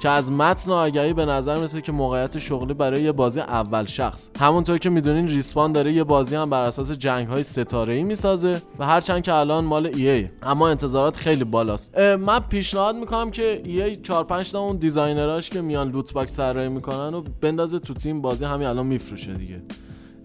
که 0.00 0.08
از 0.08 0.32
متن 0.32 0.72
آگهی 0.72 1.12
به 1.12 1.24
نظر 1.24 1.58
مثل 1.58 1.80
که 1.80 1.92
موقعیت 1.92 2.38
شغلی 2.38 2.74
برای 2.74 3.02
یه 3.02 3.12
بازی 3.12 3.40
اول 3.40 3.84
شخص. 3.84 4.30
همونطور 4.40 4.78
که 4.78 4.90
می‌دونین 4.90 5.28
Respawn 5.28 5.72
داره 5.72 5.92
یه 5.92 6.04
بازی 6.04 6.36
هم 6.36 6.50
بر 6.50 6.62
اساس 6.62 6.92
جنگ 6.92 7.26
های 7.28 7.42
ستاره 7.42 7.94
ای 7.94 8.02
می‌سازه 8.02 8.62
و 8.78 8.86
هرچند 8.86 9.22
که 9.22 9.32
الان 9.32 9.64
مال 9.64 9.86
EA 9.86 10.28
اما 10.42 10.68
انتظارات 10.68 11.16
خیلی 11.16 11.44
بالاست. 11.44 11.98
من 11.98 12.38
پیشنهاد 12.38 12.96
می‌کنم 12.96 13.30
که 13.30 13.62
EA 13.64 13.96
4 13.96 14.24
5 14.24 14.52
تا 14.52 14.60
اون 14.60 14.76
designer 14.76 15.35
اش 15.35 15.50
که 15.50 15.60
میان 15.60 15.88
loot 15.88 16.12
box 16.12 16.36
طراحی 16.36 16.68
می‌کنن 16.68 17.14
و 17.14 17.22
بندازه 17.40 17.78
تو 17.78 17.94
تیم 17.94 18.20
بازی 18.20 18.44
همین 18.44 18.66
الان 18.66 18.86
میفروشه 18.86 19.32
دیگه. 19.32 19.62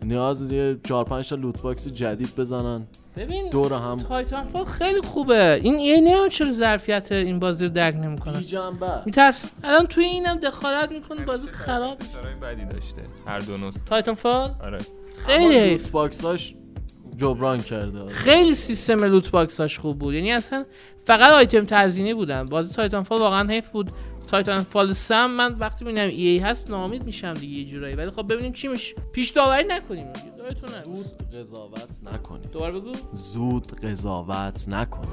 نیاز 0.05 0.51
یه 0.51 0.77
4 0.83 1.05
5 1.05 1.29
تا 1.29 1.35
loot 1.35 1.61
box 1.61 1.87
جدید 1.87 2.35
بزنن. 2.37 2.87
ببین 3.17 3.49
دور 3.49 3.73
هم. 3.73 3.97
Titanfall 3.97 4.65
خیلی 4.65 5.01
خوبه. 5.01 5.59
این 5.63 5.75
EA 5.75 6.01
نمی‌دونم 6.01 6.29
چرا 6.29 6.51
ظرفیت 6.51 7.11
این 7.11 7.39
بازی 7.39 7.65
رو 7.65 7.71
درک 7.71 7.95
نمی‌کنه. 7.95 8.37
بی 8.37 8.45
جنبه. 8.45 9.05
میترسم. 9.05 9.47
الان 9.63 9.85
توی 9.85 10.05
اینم 10.05 10.37
دخالت 10.37 10.91
می‌کنه 10.91 11.25
بازی 11.25 11.47
خراب 11.47 11.97
بدی 12.41 12.65
داشته. 12.65 13.01
هر 13.27 13.39
دو 13.39 13.57
نسخه 13.57 13.81
Titanfall 13.85 14.51
آره. 14.63 14.77
خیلی. 15.25 15.73
loot 15.73 15.91
box 15.91 16.30
اش 16.30 16.55
جبران 17.17 17.57
کرده. 17.57 18.09
خیلی 18.09 18.55
سیستم 18.55 19.03
loot 19.03 19.31
box 19.31 19.60
اش 19.60 19.79
خوب 19.79 19.99
بود. 19.99 20.13
یعنی 20.13 20.31
اصلا 20.31 20.65
فقط 21.03 21.31
آیتم 21.31 21.65
تزیینی 21.65 22.13
بودن. 22.13 22.45
بازی 22.45 22.75
Titanfall 22.75 23.19
واقعا 23.19 23.47
حیف 23.49 23.69
بود. 23.69 23.91
Titanfall 24.27 24.93
سم 24.93 25.31
من 25.31 25.55
وقتی 25.55 25.85
می‌بینم 25.85 26.07
EA 26.07 26.39
هست 26.39 26.71
ناامید 26.71 27.03
میشم 27.03 27.33
دیگه 27.33 27.57
یه 27.57 27.65
جورایی. 27.65 27.95
ولی 27.95 28.11
خب 28.11 28.33
ببینیم 28.33 28.51
چی 28.51 28.67
میشه. 28.67 28.95
پیش 29.11 29.29
داوری 29.29 29.67
نکنیم. 29.67 30.07
زود 30.85 31.33
قضاوت 31.33 32.03
نکنیم. 32.13 32.49
دوباره 32.53 32.71
بگو. 32.71 32.91
زود 33.11 33.81
قضاوت 33.81 34.69
نکنیم. 34.69 35.09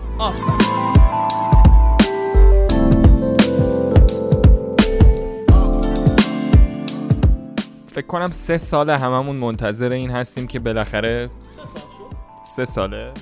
فکر 7.87 8.07
کنم 8.07 8.27
سه 8.27 8.59
سال 8.59 8.91
هممون 8.91 9.37
منتظر 9.37 9.93
این 9.93 10.11
هستیم 10.11 10.47
که 10.47 10.59
بالاخره 10.59 11.31
سه 11.41 11.65
سال 11.65 11.81
شد. 11.81 12.17
سه 12.57 12.65
ساله. 12.65 13.13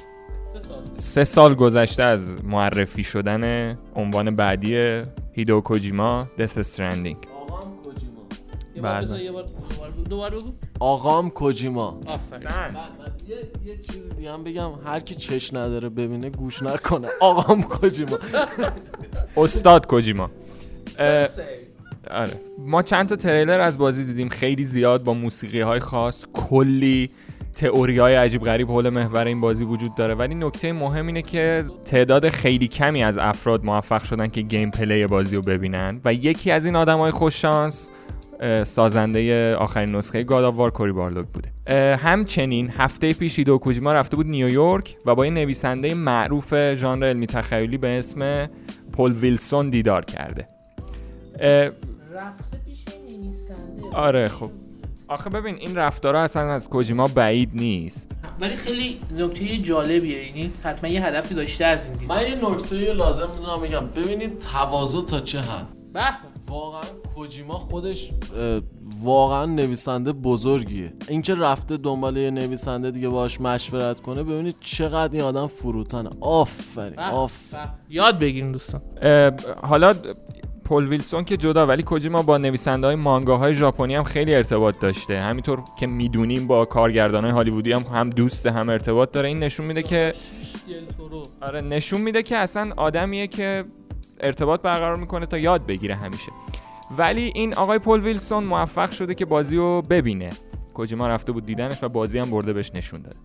سال. 0.59 0.83
سه 0.97 1.25
سال 1.25 1.55
گذشته 1.55 2.03
از 2.03 2.45
معرفی 2.45 3.05
شدن 3.05 3.75
عنوان 3.95 4.37
بعدی 4.37 5.03
هیدو 5.33 5.61
کوجیما 5.61 6.21
دث 6.39 6.59
استرندینگ 6.59 7.17
آقام 7.43 7.77
کوجیما. 7.85 8.23
یه 8.77 8.83
بار 8.83 8.93
بله. 8.93 9.05
بذار، 9.05 9.21
یه 9.21 9.33
بار 9.33 9.45
دوباره 10.11 10.37
بگو. 10.37 10.53
آقام 10.81 11.31
کوجیما. 11.31 12.01
آفرین. 12.07 12.77
یه, 13.29 13.37
یه 13.65 13.79
چیز 13.79 14.15
دیگه 14.15 14.33
هم 14.33 14.45
بگم. 14.45 14.73
هر 14.85 15.01
کی 15.01 15.15
چش 15.15 15.55
نداره 15.55 15.89
ببینه 15.89 16.31
گوش 16.31 16.63
نکنه. 16.63 17.09
آقام 17.21 17.63
کوجیما. 17.63 18.19
استاد 19.37 19.87
کوجیما. 19.87 20.31
آره. 22.11 22.33
ما 22.59 22.83
چند 22.83 23.09
تا 23.09 23.17
تریلر 23.17 23.61
از 23.61 23.79
بازی 23.79 24.05
دیدیم. 24.05 24.29
خیلی 24.29 24.65
زیاد 24.65 25.05
با 25.05 25.15
موسیقی 25.15 25.61
های 25.61 25.81
خاص. 25.81 26.27
کلی 26.33 27.11
تئوری 27.57 27.99
های 27.99 28.15
عجیب 28.15 28.43
غریب 28.43 28.71
حول 28.71 28.89
محور 28.89 29.27
این 29.27 29.41
بازی 29.41 29.65
وجود 29.65 29.95
داره. 29.95 30.15
ولی 30.15 30.35
نکته 30.35 30.73
مهم 30.73 31.07
اینه 31.07 31.23
که 31.23 31.65
تعداد 31.85 32.29
خیلی 32.29 32.69
کمی 32.69 33.05
از 33.05 33.19
افراد 33.19 33.65
موفق 33.65 34.03
شدن 34.03 34.29
که 34.29 34.41
gameplay 34.41 35.07
بازی 35.07 35.37
رو 35.37 35.43
ببینن 35.43 36.01
و 36.05 36.13
یکی 36.13 36.51
از 36.51 36.67
این 36.67 36.77
آدم 36.77 36.99
های 36.99 37.11
خوش 37.11 37.43
شانس 37.43 37.91
سازنده 38.65 39.55
آخرین 39.57 39.95
نسخه 39.95 40.23
گاد 40.23 40.45
آف 40.45 40.57
وار 40.57 40.71
کوری 40.71 40.93
بارلوگ 40.93 41.27
بوده. 41.27 41.97
همچنین 41.97 42.71
هفته 42.77 43.13
پیش 43.13 43.39
هیدو 43.39 43.59
کوجیما 43.59 43.93
رفته 43.93 44.17
بود 44.17 44.27
نیویورک 44.27 44.97
و 45.07 45.15
با 45.15 45.25
یه 45.27 45.31
نویسنده 45.31 45.95
معروف 45.95 46.75
ژانر 46.75 47.07
علمی 47.07 47.27
تخیلی 47.27 47.79
به 47.79 47.99
اسم 47.99 48.51
پل 48.93 49.13
ویلسون 49.13 49.71
دیدار 49.71 50.05
کرده. 50.05 50.49
رفته 52.15 52.59
پیش 52.67 52.85
نویسنده. 53.09 53.83
آره 53.93 54.29
خب. 54.29 54.51
آخه 55.09 55.31
ببین 55.31 55.55
این 55.55 55.77
رفتارها 55.77 56.23
اصلا 56.23 56.53
از 56.53 56.71
کوجیما 56.71 57.07
بعید 57.15 57.51
نیست. 57.55 58.17
ولی 58.41 58.57
خیلی 58.57 59.01
نکته 59.11 59.59
جالبیه 59.59 60.27
یعنی 60.27 60.53
حتما 60.63 60.91
یه 60.91 61.07
هدفی 61.07 61.35
داشته 61.35 61.65
از 61.65 61.89
این 61.89 61.99
دید 61.99 62.09
من 62.09 62.23
یه 62.23 62.51
نکته 62.51 62.93
لازم 62.93 63.29
می‌دونم 63.35 63.61
بگم 63.61 63.87
ببینید 63.87 64.39
تواضع 64.39 65.01
تا 65.01 65.21
چه 65.21 65.41
حد. 65.41 65.67
واقعا 66.49 66.83
کوجیما 67.15 67.59
خودش 67.59 68.11
واقعا 69.03 69.47
نویسنده 69.47 70.13
بزرگیه. 70.13 70.93
اینکه 71.09 71.35
رفته 71.35 71.77
دنبال 71.77 72.17
یه 72.17 72.31
نویسنده 72.31 72.91
دیگه 72.91 73.09
باش 73.09 73.41
مشورت 73.41 74.01
کنه 74.01 74.23
ببینید 74.23 74.57
چقدر 74.61 75.13
این 75.13 75.23
آدم 75.23 75.47
فروتنه. 75.47 76.11
آفرین. 76.21 76.99
آفرین. 76.99 77.71
یاد 77.89 78.19
بگیریم 78.19 78.53
دوستان. 78.53 78.81
حالا 79.63 79.95
پل 80.67 80.87
ویلسون 80.87 81.25
که 81.25 81.37
جدا 81.37 81.67
ولی 81.67 81.83
کوجیما 81.83 82.23
با 82.23 82.39
نویسنده 82.39 82.87
های 82.87 82.97
مانگاهای 82.97 83.55
ژاپنی 83.55 83.95
هم 83.95 84.03
خیلی 84.03 84.35
ارتباط 84.35 84.79
داشته. 84.81 85.21
همینطور 85.21 85.63
که 85.79 85.87
می‌دونیم 85.87 86.47
با 86.47 86.65
کارگردان 86.65 87.25
های 87.25 87.33
هالیوودی 87.33 87.73
هم 87.73 87.83
هم 87.83 88.11
دوسته 88.11 88.51
هم 88.51 88.69
ارتباط 88.69 89.13
داره. 89.13 89.29
این 89.29 89.39
نشون 89.39 89.67
میده 89.67 89.83
که 89.83 90.15
آره 91.41 91.61
نشون 91.61 92.01
میده 92.01 92.23
که 92.23 92.37
اصلا 92.37 92.73
آدمیه 92.77 93.27
که 93.27 93.65
ارتباط 94.21 94.63
برقرار 94.63 94.97
می‌کنه 94.97 95.27
تا 95.27 95.39
یاد 95.39 95.67
بگیره 95.67 95.95
همیشه. 95.95 96.33
ولی 96.99 97.33
این 97.35 97.55
آقای 97.55 97.79
پل 97.79 98.01
ویلسون 98.01 98.45
موفق 98.45 98.91
شده 98.91 99.15
که 99.15 99.25
بازی 99.25 99.57
رو 99.57 99.83
ببینه. 99.91 100.31
کوجیما 100.77 101.09
رفته 101.09 101.33
بود 101.33 101.47
دیدنش 101.47 101.83
و 101.83 101.89
بازی 101.89 102.19
هم 102.19 102.31
برده 102.31 102.53
بهش 102.53 102.71
نشون 102.75 103.03
داده 103.03 103.17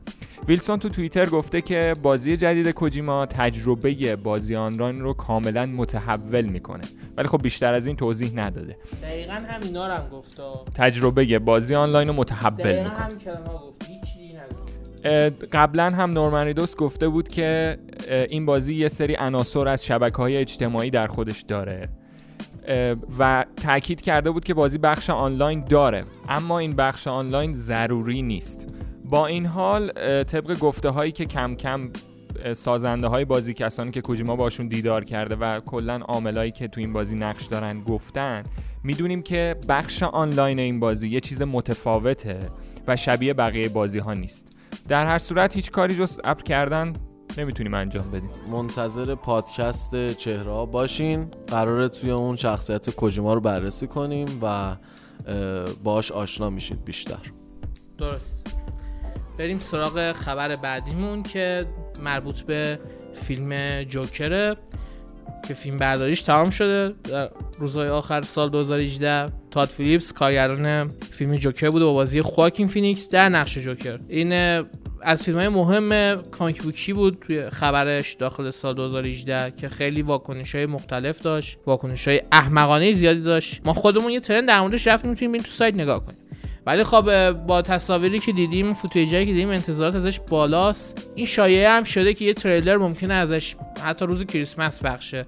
ویلسون 0.48 0.80
تو 0.80 0.90
توییتر 0.90 1.30
گفته 1.30 1.62
که 1.62 1.94
بازی 2.02 2.38
جدید 2.38 2.70
کوجیما 2.70 3.26
تجربه 3.26 4.16
بازی 4.16 4.56
آنلاین 4.56 4.98
رو 4.98 5.14
کاملا 5.14 5.66
متحول 5.66 6.46
می‌کنه. 6.46 6.84
ولی 7.18 7.28
خب 7.28 7.42
بیشتر 7.42 7.74
از 7.74 7.88
این 7.88 7.96
توضیح 7.96 8.32
نداده. 8.36 8.78
دقیقا 9.04 9.34
همینا 9.34 9.86
هم 9.86 10.10
گفتا 10.10 10.66
تجربه 10.76 11.40
بازی 11.40 11.76
آنلاین 11.76 12.08
رو 12.08 12.14
متحول 12.14 12.64
دقیقا 12.64 12.84
می‌کنه. 12.84 13.36
ها 13.48 13.58
گفت. 13.58 13.82
قبلا 15.52 15.90
هم 15.90 16.12
نورمن 16.12 16.46
ریدوس 16.46 16.76
گفته 16.76 17.08
بود 17.08 17.28
که 17.28 17.78
این 18.30 18.46
بازی 18.46 18.76
یه 18.76 18.88
سری 18.88 19.16
عناصر 19.16 19.68
از 19.68 19.86
شبکه 19.86 20.18
های 20.18 20.38
اجتماعی 20.38 20.90
در 20.90 21.08
خودش 21.08 21.42
داره. 21.42 21.90
و 23.20 23.46
تاکید 23.64 24.02
کرده 24.02 24.32
بود 24.32 24.44
که 24.44 24.54
بازی 24.54 24.78
بخش 24.78 25.10
آنلاین 25.10 25.64
داره. 25.64 26.04
اما 26.30 26.60
این 26.60 26.72
بخش 26.72 27.08
آنلاین 27.08 27.54
ضروری 27.54 28.22
نیست. 28.22 28.76
با 29.06 29.28
این 29.28 29.46
حال 29.46 29.92
طبق 30.24 30.60
گفته 30.60 30.90
هایی 30.90 31.12
که 31.12 31.26
کم 31.26 31.56
کم 31.56 31.82
سازنده 32.54 33.08
های 33.08 33.26
بازی 33.26 33.54
کسانی 33.54 33.92
که 33.92 34.02
کوجیما 34.02 34.36
باشون 34.36 34.68
دیدار 34.68 35.04
کرده 35.04 35.36
و 35.36 35.60
کلا 35.60 36.00
عاملایی 36.08 36.52
که 36.52 36.68
تو 36.68 36.80
این 36.82 36.94
بازی 36.94 37.16
نقش 37.16 37.46
دارن 37.46 37.84
گفتن 37.84 38.44
می‌دونیم 38.84 39.22
که 39.22 39.56
بخش 39.70 40.04
آنلاین 40.04 40.60
این 40.60 40.80
بازی 40.80 41.10
یه 41.10 41.20
چیز 41.20 41.42
متفاوته 41.42 42.40
و 42.88 42.96
شبیه 42.96 43.34
بقیه 43.34 43.70
بازی 43.70 44.00
ها 44.00 44.14
نیست. 44.14 44.58
در 44.88 45.06
هر 45.06 45.18
صورت 45.18 45.56
هیچ 45.56 45.72
کاری 45.72 45.96
جز 45.96 46.20
اپ 46.24 46.44
کردن 46.44 46.94
نمی‌تونیم 47.38 47.74
انجام 47.74 48.12
بدیم. 48.12 48.30
منتظر 48.52 49.16
پادکست 49.16 50.14
چهره 50.14 50.52
ها 50.52 50.66
باشین. 50.66 51.28
قراره 51.48 51.90
توی 51.90 52.12
اون 52.12 52.36
شخصیت 52.36 52.90
کوجیما 52.90 53.34
رو 53.34 53.42
بررسی 53.42 53.88
کنیم 53.88 54.28
و 54.42 54.76
باش 55.84 56.12
آشنا 56.12 56.50
میشید 56.50 56.86
بیشتر. 56.86 57.32
درست. 57.98 58.58
بریم 59.38 59.60
سراغ 59.60 60.12
خبر 60.12 60.56
بعدیمون 60.56 61.24
که 61.24 61.66
مربوط 62.04 62.42
به 62.42 62.80
فیلم 63.14 63.84
جوکره 63.84 64.56
که 65.48 65.54
فیلم 65.54 65.78
برداریش 65.78 66.22
تمام 66.22 66.50
شده. 66.50 66.94
در 67.04 67.30
روزهای 67.60 67.88
آخر 67.88 68.22
سال 68.22 68.50
2018 68.50 69.26
تاد 69.52 69.68
فیلیپس 69.68 70.14
کارگردان 70.14 70.88
فیلم 70.88 71.36
جوکر 71.36 71.70
بوده 71.70 71.86
با 71.86 71.94
بازی 71.94 72.22
خواکین 72.22 72.68
فینیکس 72.68 73.10
در 73.10 73.30
نقش 73.30 73.58
جوکر. 73.58 74.00
این 74.08 74.64
از 75.04 75.24
فیلم 75.24 75.38
های 75.38 75.50
مهم 75.50 76.22
comic 76.22 76.62
book 76.62 76.87
ی 76.87 76.94
بود 76.94 77.18
توی 77.28 77.50
خبرش 77.50 78.14
داخل 78.14 78.50
سال 78.50 78.74
2018 78.74 79.54
که 79.58 79.70
خیلی 79.70 80.02
واکنش 80.02 80.56
های 80.56 80.66
مختلف 80.66 81.22
داشت 81.22 81.58
واکنش 81.66 82.08
های 82.08 82.22
احمقانه 82.32 82.92
زیادی 82.92 83.22
داشت. 83.22 83.62
ما 83.66 83.74
خودمون 83.74 84.12
یه 84.12 84.20
trend 84.20 84.48
در 84.48 84.62
موردش 84.62 84.88
رفتیم 84.88 85.10
می‌تونیم 85.10 85.42
تو 85.42 85.48
سایت 85.48 85.76
نگاه 85.76 86.06
کنیم. 86.06 86.18
ولی 86.66 86.84
خب 86.84 87.32
با 87.32 87.62
تصاویری 87.62 88.20
که 88.20 88.32
دیدیم 88.32 88.74
footage 88.74 89.14
ایی 89.14 89.26
که 89.26 89.32
دیدیم 89.32 89.50
انتظارات 89.50 89.96
ازش 89.96 90.20
بالاست. 90.20 91.10
این 91.16 91.26
شایعه 91.26 91.70
هم 91.70 91.84
شده 91.84 92.14
که 92.14 92.26
یه 92.26 92.34
تریلر 92.34 92.78
ممکنه 92.78 93.14
ازش 93.14 93.56
حتی 93.84 94.06
روز 94.06 94.26
کریسمس 94.26 94.84
پخش 94.84 95.07
شه. 95.07 95.26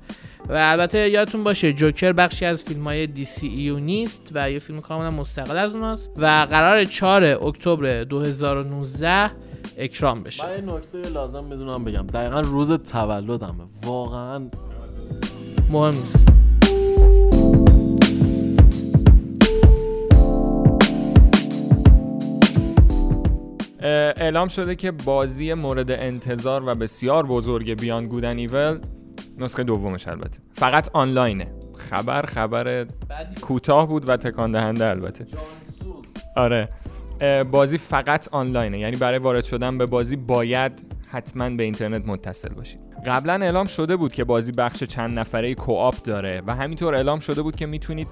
و 0.50 0.54
البته 0.58 1.10
یادتون 1.10 1.44
باشه 1.44 1.74
جوکر 1.74 2.14
بخشی 2.14 2.46
از 2.46 2.64
فیلم 2.64 2.84
های 2.84 3.08
دی 3.08 3.26
سی 3.26 3.48
ایو 3.48 3.80
نیست 3.80 4.32
و 4.34 4.52
یه 4.52 4.60
فیلم 4.60 4.82
کاملا 4.82 5.12
مستقل 5.12 5.58
از 5.58 5.76
اوناست. 5.76 6.12
و 6.18 6.48
قرار 6.50 6.86
4 6.86 7.24
اکتبر 7.24 8.04
2019 8.04 9.32
اکرام 9.78 10.24
بشه. 10.24 10.62
من 10.62 10.76
نکته 10.76 11.02
لازم 11.10 11.50
بدونم 11.50 11.84
بگم. 11.84 12.08
دقیقا 12.08 12.40
روز 12.40 12.72
تولدمه. 12.72 13.64
واقعا 13.86 14.50
مهم 15.72 15.96
نیست. 15.96 16.26
اعلام 24.16 24.48
شده 24.48 24.76
که 24.76 24.92
بازی 24.92 25.54
مورد 25.54 25.92
انتظار 25.92 26.64
و 26.68 26.76
بسیار 26.76 27.26
بزرگ 27.26 27.82
بیان 27.82 28.08
گودن 28.08 28.38
ایول 28.38 28.80
نسخه 29.38 29.64
دومش 29.64 30.08
البته. 30.08 30.40
فقط 30.52 30.90
آنلاینه. 30.94 31.54
خبر 31.90 32.22
خبر 32.22 32.88
کوتاه 33.42 33.88
بود 33.88 34.10
و 34.10 34.18
تکان 34.18 34.52
دهنده 34.52 34.86
البته 34.86 35.26
آره. 36.36 36.70
بازی 37.52 37.78
فقط 37.78 38.28
آنلاینه. 38.32 38.80
یعنی 38.80 38.96
برای 38.96 39.20
وارد 39.20 39.44
شدن 39.44 39.78
به 39.78 39.86
بازی 39.86 40.16
باید 40.16 40.72
حتما 41.10 41.50
به 41.50 41.64
اینترنت 41.64 42.08
متصل 42.08 42.50
باشید 42.50 42.80
قبلا 43.06 43.34
اعلام 43.34 43.66
شده 43.66 43.96
بود 43.96 44.14
که 44.14 44.24
بازی 44.24 44.52
بخش 44.52 44.84
چند 44.84 45.20
نفره 45.20 45.54
کوآپ 45.54 45.96
داره 46.04 46.42
و 46.48 46.56
همینطور 46.56 46.96
اعلام 46.96 47.20
شده 47.20 47.42
بود 47.42 47.56
که 47.56 47.66
می‌تونید 47.66 48.08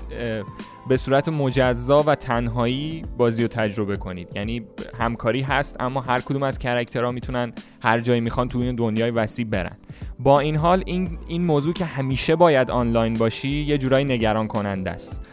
به 0.90 0.98
صورت 0.98 1.30
مجزا 1.30 2.04
و 2.08 2.16
تنهایی 2.16 3.02
بازی 3.18 3.42
رو 3.42 3.48
تجربه 3.48 3.98
کنید. 3.98 4.28
یعنی 4.36 4.66
همکاری 5.00 5.42
هست 5.42 5.76
اما 5.80 6.02
هر 6.02 6.20
کدوم 6.20 6.44
از 6.44 6.60
کرکترها 6.60 7.12
می‌تونن 7.12 7.54
هر 7.82 8.00
جایی 8.00 8.22
می‌خوان 8.22 8.48
تو 8.48 8.60
این 8.60 8.76
دنیای 8.76 9.12
وسیع 9.12 9.46
برن. 9.46 9.78
با 10.20 10.40
این 10.40 10.56
حال 10.56 10.84
این 10.86 11.18
این 11.28 11.46
موضوع 11.46 11.74
که 11.74 11.86
همیشه 11.86 12.36
باید 12.36 12.72
آنلاین 12.72 13.14
باشی 13.14 13.50
یه 13.50 13.78
جورایی 13.78 14.06
نگران 14.06 14.48
کننده 14.48 14.92
است 14.92 15.30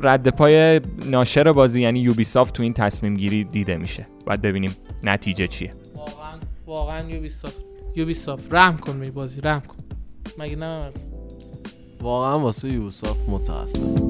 رد 0.00 0.28
پای 0.28 0.80
ناشر 1.06 1.52
بازی 1.52 1.80
یعنی 1.80 2.00
یوبیسافت 2.00 2.54
تو 2.54 2.62
این 2.62 2.72
تصمیم 2.72 3.14
گیری 3.14 3.44
دیده 3.44 3.76
میشه. 3.76 4.06
باید 4.26 4.42
ببینیم 4.42 4.76
نتیجه 5.04 5.46
چیه. 5.46 5.70
واقعا 5.96 6.38
واقعا 6.66 7.10
یوبیسافت 7.10 7.64
یوبیسافت. 7.96 8.54
رحم 8.54 8.76
کن 8.76 9.00
به 9.00 9.10
بازی 9.10 9.40
رحم 9.40 9.60
کن. 9.60 9.76
مگه 10.38 10.56
نه 10.56 10.66
مرد؟ 10.66 11.02
واقعا 12.02 12.40
واسه 12.40 12.72
یوسف 12.72 13.28
متاسف 13.28 14.02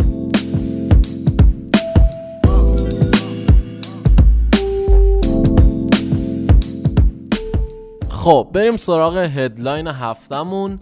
خب 8.08 8.48
بریم 8.52 8.76
سراغ 8.76 9.16
هدلاین 9.16 9.86
هفتمون 9.86 10.78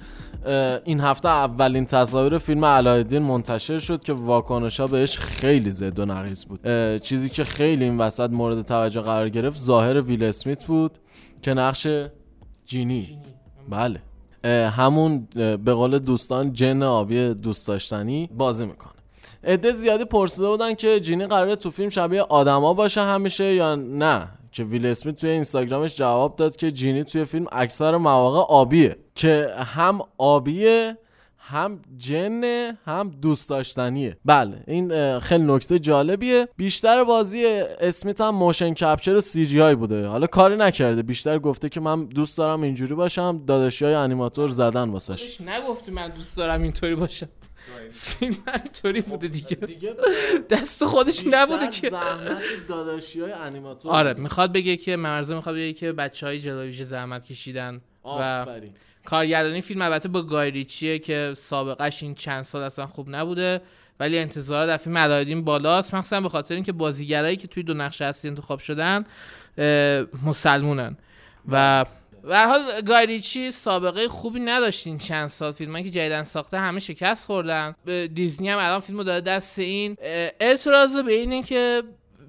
این 0.85 1.01
هفته 1.01 1.29
اولین 1.29 1.87
تصاویر 1.87 2.39
فیلم 2.39 2.65
علایالدین 2.65 3.23
منتشر 3.23 3.79
شد 3.79 4.03
که 4.03 4.13
واکنش 4.13 4.81
ها 4.81 4.87
بهش 4.87 5.19
خیلی 5.19 5.71
زد 5.71 5.99
و 5.99 6.05
نقیض 6.05 6.45
بود. 6.45 6.61
چیزی 6.99 7.29
که 7.29 7.45
خیلی 7.45 7.85
این 7.85 7.99
وسط 7.99 8.31
مورد 8.31 8.63
توجه 8.63 9.01
قرار 9.01 9.29
گرفت 9.29 9.59
ظاهر 9.59 10.01
ویل 10.01 10.25
اسمیت 10.25 10.65
بود 10.65 10.99
که 11.43 11.55
نقش 11.55 11.87
جینی. 12.65 13.19
بله. 13.71 14.01
همون 14.71 15.29
به 15.35 15.75
قول 15.75 15.99
دوستان 15.99 16.53
جن 16.53 16.83
آبی 16.83 17.35
دوست 17.35 17.69
داشتنی 17.69 18.31
بازی 18.37 18.67
می‌کنه. 18.67 18.94
عده 19.47 19.73
زیادی 19.73 20.05
پرسیده 20.05 20.49
بودن 20.49 20.75
که 20.75 21.01
جینی 21.01 21.27
قراره 21.27 21.57
تو 21.57 21.71
فیلم 21.71 21.91
شبیه 21.91 22.23
آدما 22.23 22.75
باشه 22.75 23.01
همیشه 23.01 23.55
یا 23.55 23.75
نه؟ 23.75 24.29
که 24.53 24.65
ویل 24.65 24.87
اسمیت 24.87 25.21
توی 25.21 25.31
اینستاگرامش 25.31 25.97
جواب 25.97 26.37
داد 26.37 26.57
که 26.57 26.71
جینی 26.71 27.05
توی 27.05 27.25
فیلم 27.25 27.47
اکثر 27.53 27.97
مواقع 27.97 28.55
آبیه. 28.55 28.97
که 29.15 29.49
هم 29.59 30.01
آبیه 30.19 30.97
هم 31.39 31.83
جنه 31.97 32.79
هم 32.85 33.11
دوست 33.23 33.51
داشتنیه. 33.51 34.17
بله 34.25 34.63
این 34.67 35.19
خیلی 35.19 35.45
نکته 35.45 35.79
جالبیه. 35.79 36.49
بیشتر 36.57 37.05
بازی 37.05 37.47
اسمیت 37.81 38.21
هم 38.21 38.35
motion 38.35 38.75
capture 38.75 39.21
CGI 39.21 39.75
بوده. 39.75 40.07
حالا 40.07 40.27
کاری 40.27 40.57
نکرده. 40.57 41.03
بیشتر 41.03 41.39
گفته 41.39 41.69
که 41.69 41.81
من 41.81 42.05
دوست 42.05 42.39
دارم 42.39 42.63
اینجوری 42.63 42.95
باشم. 42.95 43.45
داداشی 43.47 43.85
های 43.85 43.95
انیماتور 43.95 44.49
زدن 44.49 44.91
واسش. 44.91 45.41
نگفتی 45.41 45.91
من 45.91 46.09
دوست 46.09 46.37
دارم 46.37 46.63
اینطوری 46.63 46.95
باشم. 46.95 47.29
فیلم 47.91 48.37
اینطوری 48.47 49.01
بوده 49.01 49.29
دیگه؟ 49.29 49.59
دست 50.51 50.85
خودش 50.85 51.25
نبوده 51.27 51.69
که. 51.69 51.91
زحمت 51.91 52.43
داداشی 52.69 53.21
های 53.21 53.33
انیماتور. 53.33 53.93
آره 53.93 54.15
می‌خواد 54.15 54.53
بگه 54.53 54.77
که 54.77 54.97
مرزه 54.97 55.35
می‌خواد 55.35 55.55
بگه 55.55 55.73
که 55.73 55.93
بچه 55.93 56.27
های 56.27 56.39
جلوه 56.39 56.62
ویژه 56.62 56.85
زحمت 56.85 57.25
کشیدن 57.25 57.81
و 58.05 58.47
کارگردانی 59.05 59.61
فیلم 59.61 59.83
البته 59.83 60.09
با 60.09 60.23
گایریچیه 60.23 60.99
که 60.99 61.33
سابقش 61.37 62.03
این 62.03 62.15
چند 62.15 62.43
سال 62.43 62.63
اصلا 62.63 62.87
خوب 62.87 63.07
نبوده 63.11 63.61
ولی 64.01 64.19
انتظارات 64.19 64.69
در 64.69 64.77
فیلم 64.77 64.99
علایالدین 64.99 65.45
بالاست. 65.45 65.95
مخصوصا 65.95 66.21
به 66.21 66.29
خاطر 66.29 66.55
اینکه 66.55 66.73
بازیگرایی 66.73 67.37
که 67.37 67.49
توی 67.49 67.63
دو 67.63 67.75
نقش 67.75 68.03
اصلی 68.03 68.29
انتخاب 68.29 68.59
شدن 68.59 69.05
مسلمونن 70.27 70.97
و 71.49 71.85
به 72.29 72.37
هر 72.37 72.47
حال 72.47 72.81
گایریچی 72.81 73.51
سابقه 73.51 74.09
خوبی 74.09 74.41
نداشت 74.41 74.87
این 74.87 74.99
چند 74.99 75.27
سال 75.27 75.53
فیلمایی 75.53 75.85
که 75.85 75.91
جدیدن 75.91 76.25
ساخته 76.25 76.59
همه 76.59 76.81
شکست 76.81 77.27
خوردن. 77.27 77.75
دیزنی 78.15 78.49
هم 78.49 78.59
الان 78.59 78.81
فیلمو 78.81 79.03
داده 79.05 79.31
دست 79.31 79.59
این. 79.59 79.97
اعتراض 80.41 80.97
به 80.97 81.13
اینه 81.13 81.43
که 81.43 81.83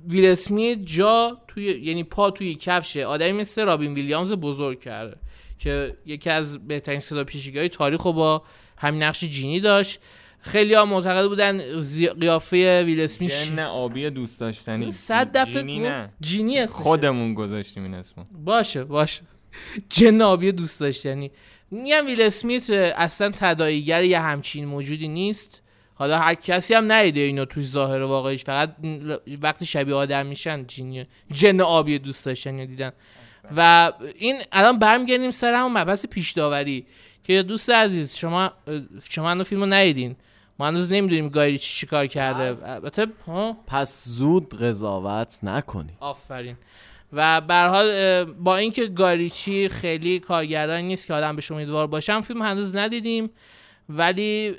ویل 0.09 0.25
اسمیت 0.25 0.79
جا 0.85 1.37
توی 1.47 1.63
یعنی 1.65 2.03
پا 2.03 2.31
توی 2.31 2.55
کفش 2.55 2.97
آدمی 2.97 3.31
مثل 3.31 3.65
رابین 3.65 3.93
ویلیامز 3.93 4.33
بزرگ 4.33 4.79
کرده 4.79 5.17
که 5.59 5.97
یکی 6.05 6.29
از 6.29 6.67
بهترین 6.67 6.99
صدا 6.99 7.23
پیشگی 7.23 7.69
تاریخ 7.69 8.01
رو 8.01 8.13
با 8.13 8.43
همین 8.77 9.03
نقش 9.03 9.23
جینی 9.23 9.59
داشت. 9.59 9.99
خیلی 10.39 10.73
ها 10.73 10.85
معتقد 10.85 11.27
بودن 11.27 11.79
زی- 11.79 12.07
قیافه 12.09 12.83
ویل 12.85 12.99
اسمیت 13.01 13.43
جن 13.43 13.59
آبی 13.59 14.09
دوست 14.09 14.39
داشتنی. 14.39 14.91
صد 14.91 15.31
دفعه 15.37 15.53
جینی 15.61 15.79
نه. 15.79 16.13
جینی. 16.19 16.65
خودمون 16.65 17.33
گذاشتیم 17.33 17.83
این 17.83 17.93
اسمو. 17.93 18.23
باشه 18.45 18.83
باشه. 18.83 19.21
جن 19.89 20.21
آبی 20.21 20.51
دوست 20.51 20.81
داشتنی 20.81 21.31
میگم 21.71 22.05
ویل 22.05 22.21
اسمیت 22.21 22.69
اصلا 22.69 23.31
تداعیگر 23.31 24.03
یه 24.03 24.19
همچین 24.19 24.65
موجودی 24.65 25.07
نیست. 25.07 25.61
حالا 25.97 26.19
هر 26.19 26.33
کسی 26.33 26.73
هم 26.73 26.91
ندیده 26.91 27.19
اینو 27.19 27.45
توی 27.45 27.63
ظاهر 27.63 28.01
واقعیش. 28.01 28.43
فقط 28.43 28.75
وقتی 29.41 29.65
شبیه 29.65 29.95
آدم 29.95 30.25
میشن 30.25 30.67
جنی 30.67 31.05
جن 31.31 31.61
آبی 31.61 31.99
دوست 31.99 32.25
داشتنی 32.25 32.67
دیدن. 32.67 32.91
و 33.57 33.91
این 34.15 34.41
الان 34.51 34.79
برمیگردیم 34.79 35.31
سر 35.31 35.53
همون 35.53 35.71
مبحث 35.71 36.05
پیش 36.05 36.31
داوری 36.31 36.85
که 37.23 37.43
دوست 37.43 37.69
عزیز 37.69 38.15
شما 38.15 38.51
شما 39.09 39.31
هنوز 39.31 39.47
فیلمو 39.47 39.65
ندیدین. 39.65 40.15
ما 40.59 40.67
هنوز 40.67 40.91
نمی‌دونیم 40.91 41.29
گایری 41.29 41.57
چی 41.57 41.75
چیکار 41.75 42.07
کرده. 42.07 42.69
البته 42.69 43.07
ها؟ 43.27 43.57
پس 43.67 44.05
زود 44.07 44.55
قضاوت 44.55 45.39
نکنی 45.43 45.93
آفرین. 45.99 46.57
و 47.13 47.41
به 47.41 47.55
حال 47.55 48.23
با 48.23 48.57
اینکه 48.57 48.87
گاریچی 48.87 49.69
خیلی 49.69 50.19
کارگردانی 50.19 50.87
نیست 50.87 51.07
که 51.07 51.13
آدم 51.13 51.35
بهش 51.35 51.51
امیدوار 51.51 51.87
باشم 51.87 52.21
فیلم 52.21 52.41
هنوز 52.41 52.75
ندیدیم. 52.75 53.29
ولی 53.89 54.55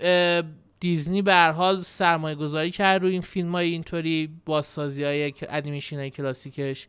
دیزنی 0.81 1.23
به 1.23 1.33
هر 1.33 1.51
حال 1.51 1.81
سرمایه 1.81 2.35
گذاری 2.35 2.71
کرد 2.71 3.03
روی 3.03 3.13
این 3.13 3.21
فیلم 3.21 3.53
های 3.53 3.71
اینطوری 3.71 4.29
بازسازی 4.45 5.05
های 5.05 5.33
انیمیشن 5.49 5.97
های 5.97 6.11
کلاسیکش 6.11 6.89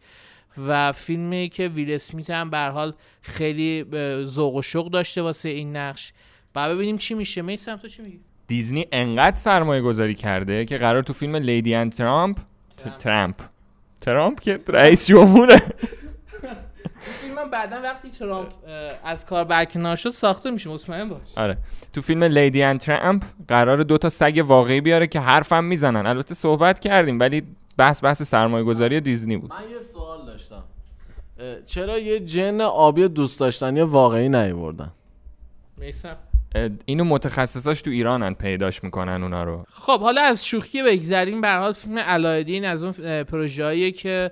و 0.67 0.91
فیلمی 0.91 1.49
که 1.49 1.67
ویل 1.67 1.91
اسمیت 1.91 2.29
هم 2.29 2.49
به 2.49 2.57
هر 2.57 2.69
حال 2.69 2.93
خیلی 3.21 3.85
ذوق 4.25 4.55
و 4.55 4.61
شوق 4.61 4.91
داشته 4.91 5.21
واسه 5.21 5.49
این 5.49 5.75
نقش. 5.75 6.13
و 6.55 6.75
ببینیم 6.75 6.97
چی 6.97 7.13
میشه. 7.13 7.41
میسم 7.41 7.75
تو 7.75 7.87
چی 7.87 8.01
میگی؟ 8.01 8.19
دیزنی 8.47 8.85
انقدر 8.91 9.35
سرمایه 9.35 9.81
گذاری 9.81 10.15
کرده 10.15 10.65
که 10.65 10.77
قرار 10.77 11.01
تو 11.01 11.13
فیلم 11.13 11.35
Lady 11.35 11.75
and 11.75 11.91
Tramp 11.91 12.37
ترامپ 12.99 13.35
ترامپ 14.01 14.39
که 14.39 14.59
رئیس 14.67 15.07
جمهوره. 15.07 15.61
فیلم 16.99 17.49
بعدا 17.51 17.81
وقتی 17.83 18.09
ترامپ 18.09 18.47
از 19.03 19.25
کار 19.25 19.43
برکنار 19.43 19.95
شد 19.95 20.09
ساخته 20.09 20.51
میشه 20.51 20.69
مطمئن 20.69 21.09
باش. 21.09 21.37
آره. 21.37 21.57
تو 21.93 22.01
فیلم 22.01 22.23
Lady 22.23 22.63
and 22.63 22.79
Tramp 22.79 23.23
قرار 23.47 23.83
دو 23.83 23.97
تا 23.97 24.09
سگ 24.09 24.43
واقعی 24.47 24.81
بیاره 24.81 25.07
که 25.07 25.19
حرفم 25.19 25.63
می‌زنن. 25.63 26.05
البته 26.05 26.35
صحبت 26.35 26.79
کردیم 26.79 27.19
ولی 27.19 27.43
بحث 27.77 28.03
بحث 28.03 28.21
سرمایه 28.21 28.63
گذاری 28.63 29.01
دیزنی 29.01 29.37
بود. 29.37 29.53
من 29.53 29.69
یه 29.71 29.79
سوال 29.79 30.25
داشتم. 30.25 30.63
چرا 31.65 31.99
یه 31.99 32.19
جن 32.19 32.61
آبی 32.61 33.07
دوست 33.07 33.39
داشتنی 33.39 33.81
واقعی 33.81 34.29
نیوردن؟ 34.29 34.91
میسم. 35.77 36.17
اینو 36.85 37.03
متخصصاش 37.03 37.81
تو 37.81 37.89
ایرانن 37.89 38.33
پیداش 38.33 38.83
می‌کنن 38.83 39.23
اونا 39.23 39.43
رو. 39.43 39.65
خب 39.71 39.99
حالا 39.99 40.21
از 40.21 40.45
شوخی 40.45 40.83
بگذریم 40.83 41.41
به 41.41 41.49
حال 41.49 41.73
فیلم 41.73 41.97
علایالدین 41.97 42.65
از 42.65 42.83
اون 42.83 43.23
پروژه‌ایه 43.23 43.91
که 43.91 44.31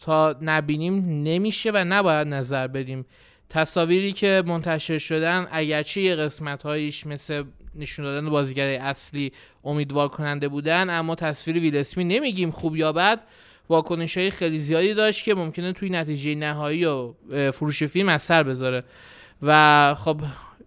تا 0.00 0.36
نبینیم 0.42 1.22
نمیشه 1.22 1.70
و 1.70 1.84
نباید 1.88 2.28
نظر 2.28 2.66
بدیم. 2.66 3.06
تصاویری 3.48 4.12
که 4.12 4.42
منتشر 4.46 4.98
شدن 4.98 5.48
اگرچه 5.50 6.00
یه 6.00 6.14
قسمت 6.14 6.62
هایش 6.62 7.06
مثل 7.06 7.44
نشون 7.74 8.04
دادن 8.04 8.30
بازیگر 8.30 8.66
اصلی 8.66 9.32
امیدوار 9.64 10.08
کننده 10.08 10.48
بودن 10.48 10.90
اما 10.90 11.14
تصویر 11.14 11.58
ویل 11.58 11.76
اسمی 11.76 12.04
نمیگیم 12.04 12.50
خوب 12.50 12.76
یا 12.76 12.92
بد. 12.92 13.20
واکنش 13.68 14.18
های 14.18 14.30
خیلی 14.30 14.58
زیادی 14.58 14.94
داشت 14.94 15.24
که 15.24 15.34
ممکنه 15.34 15.72
توی 15.72 15.90
نتیجه 15.90 16.34
نهایی 16.34 16.84
و 16.84 17.12
فروش 17.52 17.82
فیلم 17.82 18.08
اثر 18.08 18.42
بذاره. 18.42 18.84
و 19.42 19.94
خب 19.98 20.20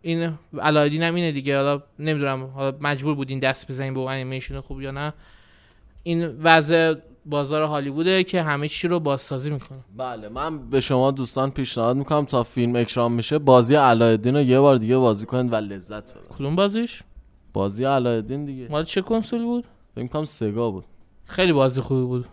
این 0.05 0.33
علایالدین 0.61 1.03
هم 1.03 1.15
اینه 1.15 1.31
دیگه. 1.31 1.57
حالا 1.57 1.81
نمی‌دونم. 1.99 2.45
حالا 2.45 2.77
مجبور 2.81 3.15
بودین 3.15 3.39
دست 3.39 3.67
بزنین 3.67 3.93
به 3.93 3.99
اون 3.99 4.11
انیمیشن 4.11 4.59
خوب 4.59 4.81
یا 4.81 4.91
نه. 4.91 5.13
این 6.03 6.25
وضع 6.43 6.95
بازار 7.25 7.63
هالیووده 7.63 8.23
که 8.23 8.41
همه 8.41 8.67
چی 8.67 8.87
رو 8.87 8.99
بازسازی 8.99 9.51
می‌کنه. 9.51 9.79
بله 9.97 10.29
من 10.29 10.69
به 10.69 10.79
شما 10.79 11.11
دوستان 11.11 11.51
پیشنهاد 11.51 11.97
می‌کنم 11.97 12.25
تا 12.25 12.43
فیلم 12.43 12.75
اکرام 12.75 13.13
میشه 13.13 13.39
بازی 13.39 13.75
علایالدین 13.75 14.35
رو 14.35 14.41
یه 14.41 14.59
بار 14.59 14.77
دیگه 14.77 14.97
بازی 14.97 15.25
کنید 15.25 15.53
و 15.53 15.55
لذت 15.55 16.13
ببرید 16.13 16.29
کدوم 16.29 16.55
بازیش؟ 16.55 17.03
بازی 17.53 17.85
علایالدین 17.85 18.45
دیگه. 18.45 18.67
مال 18.69 18.83
چه 18.83 19.01
کنسول 19.01 19.43
بود؟ 19.43 19.65
فکر 19.95 20.07
کنم 20.07 20.25
سگا 20.25 20.71
بود. 20.71 20.85
خیلی 21.25 21.53
بازی 21.53 21.81
خوبی 21.81 22.05
بود. 22.05 22.25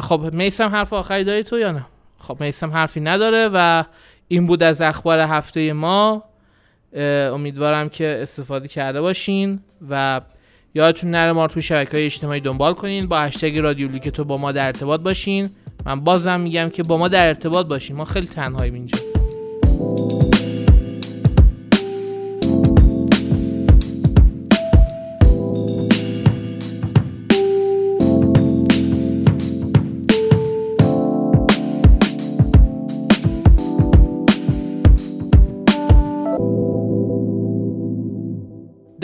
خب 0.00 0.30
میسم 0.32 0.68
حرف 0.68 0.92
آخری 0.92 1.24
داری 1.24 1.42
تو 1.42 1.58
یا 1.58 1.72
نه؟ 1.72 1.86
خب 2.18 2.40
میسم 2.40 2.70
حرفی 2.70 3.00
نداره 3.00 3.50
و 3.52 3.84
این 4.28 4.46
بود 4.46 4.62
از 4.62 4.82
اخبار 4.82 5.18
هفته 5.18 5.72
ما. 5.72 6.24
امیدوارم 6.96 7.88
که 7.88 8.18
استفاده 8.22 8.68
کرده 8.68 9.00
باشین 9.00 9.60
و 9.90 10.20
یادتون 10.74 11.10
نره 11.10 11.32
ما 11.32 11.46
تو 11.46 11.60
شبکه 11.60 11.90
های 11.96 12.04
اجتماعی 12.04 12.40
دنبال 12.40 12.74
کنین 12.74 13.06
با 13.06 13.20
هشتگ 13.20 13.58
رادیو 13.58 13.98
تو 13.98 14.24
با 14.24 14.36
ما 14.36 14.52
در 14.52 14.66
ارتباط 14.66 15.00
باشین. 15.00 15.48
من 15.86 16.00
بازم 16.00 16.40
میگم 16.40 16.68
که 16.68 16.82
با 16.82 16.96
ما 16.96 17.08
در 17.08 17.28
ارتباط 17.28 17.66
باشین. 17.66 17.96
ما 17.96 18.04
خیلی 18.04 18.26
تنهاییم 18.26 18.74
اینجا. 18.74 18.98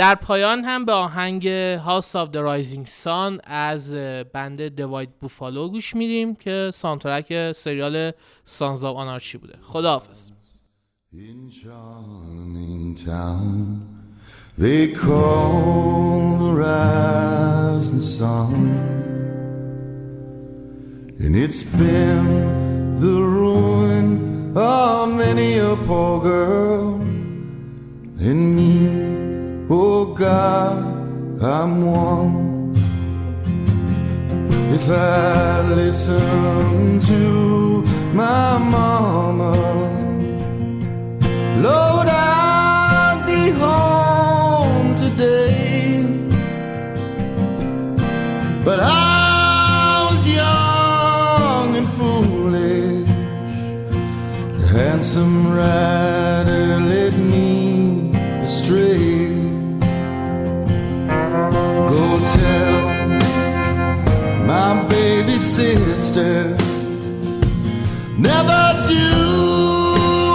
در 0.00 0.14
پایان 0.14 0.64
هم 0.64 0.84
به 0.84 0.92
آهنگ 0.92 1.42
House 1.78 2.12
of 2.12 2.32
the 2.32 2.38
Rising 2.38 2.88
Sun 3.04 3.40
از 3.44 3.94
بند 4.32 4.62
دوایت 4.62 5.08
بوفالو 5.20 5.68
گوش 5.68 5.96
میدیم 5.96 6.34
که 6.34 6.70
سانترک 6.74 7.52
سریال 7.52 8.12
سانز 8.44 8.84
آف 8.84 8.96
آنارشی 8.96 9.38
بوده 9.38 9.54
خداحافظ 9.62 10.30
In 11.12 11.50
charming 11.50 12.94
town 13.06 13.80
They 14.58 14.88
call 14.88 16.38
the 16.44 16.52
rising 16.66 18.04
sun 18.16 18.52
And 21.24 21.32
it's 21.44 21.62
been 21.80 22.26
the 23.04 23.16
ruin 23.36 24.08
of 24.56 25.08
many 25.24 25.50
a 25.58 25.76
poor 25.86 26.20
girl 26.22 26.79
I'm 30.40 31.72
one. 31.84 32.74
If 34.76 34.88
I 34.88 35.60
listen 35.80 37.00
to 37.10 37.82
my 38.14 38.58
mama, 38.58 39.52
Lord, 41.66 42.08
I'd 42.08 43.24
be 43.26 43.50
home 43.64 44.94
today. 44.94 46.06
But 48.64 48.78
I 48.80 50.06
was 50.08 50.22
young 50.42 51.76
and 51.80 51.88
foolish, 51.98 53.08
handsome 54.72 55.52
rider 55.54 56.09
sister. 66.20 66.56
Never 68.18 68.64
do 68.88 69.10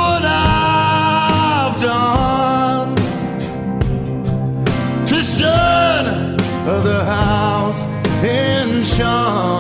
what 0.02 0.24
I've 0.26 1.78
done 1.82 2.96
to 5.06 5.18
shun 5.22 6.38
the 6.66 7.04
house 7.06 7.88
in 8.24 8.84
charming 8.84 9.55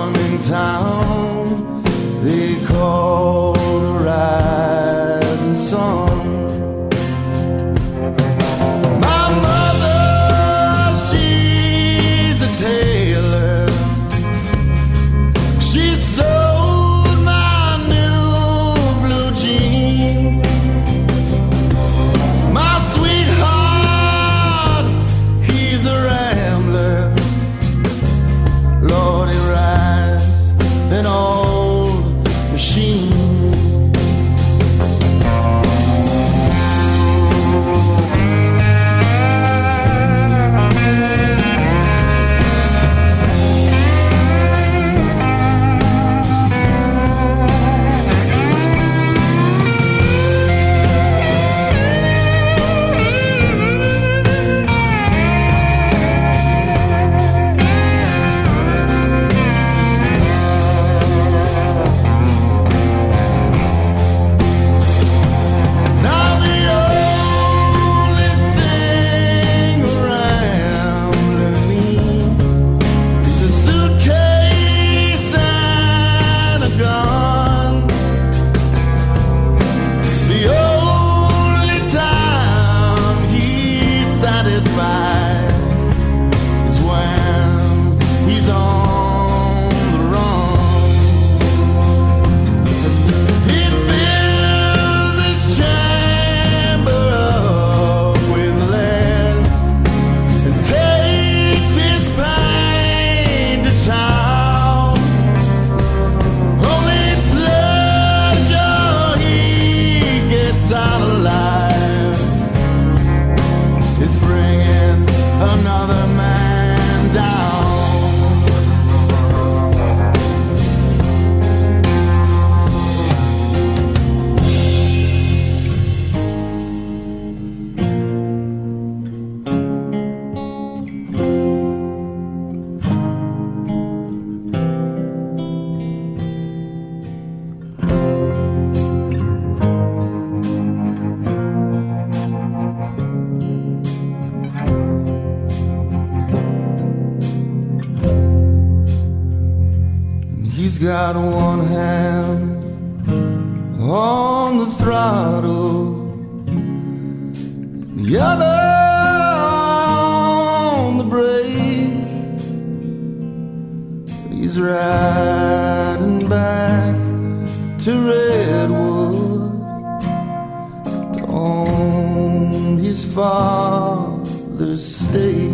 his 172.95 173.13
father's 173.13 174.85
stake. 174.85 175.51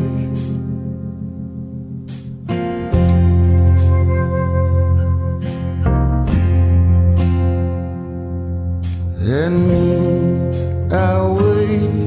and 9.42 9.58
me, 9.72 9.88
I 10.96 11.16
wait 11.42 11.98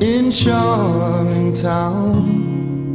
in 0.00 0.30
charming 0.30 1.54
town, 1.54 2.94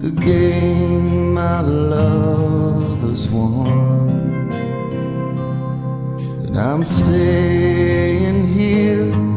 the 0.00 0.10
game 0.10 1.32
my 1.32 1.60
lovers 1.62 3.30
won. 3.30 4.52
And 6.44 6.58
I'm 6.58 6.84
staying 6.84 8.46
here 8.48 9.33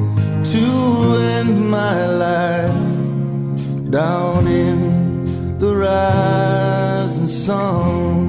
to 0.52 1.18
end 1.18 1.70
my 1.70 2.06
life 2.06 3.92
down 3.92 4.48
in 4.48 5.60
the 5.60 5.76
rising 5.76 7.28
sun. 7.28 8.27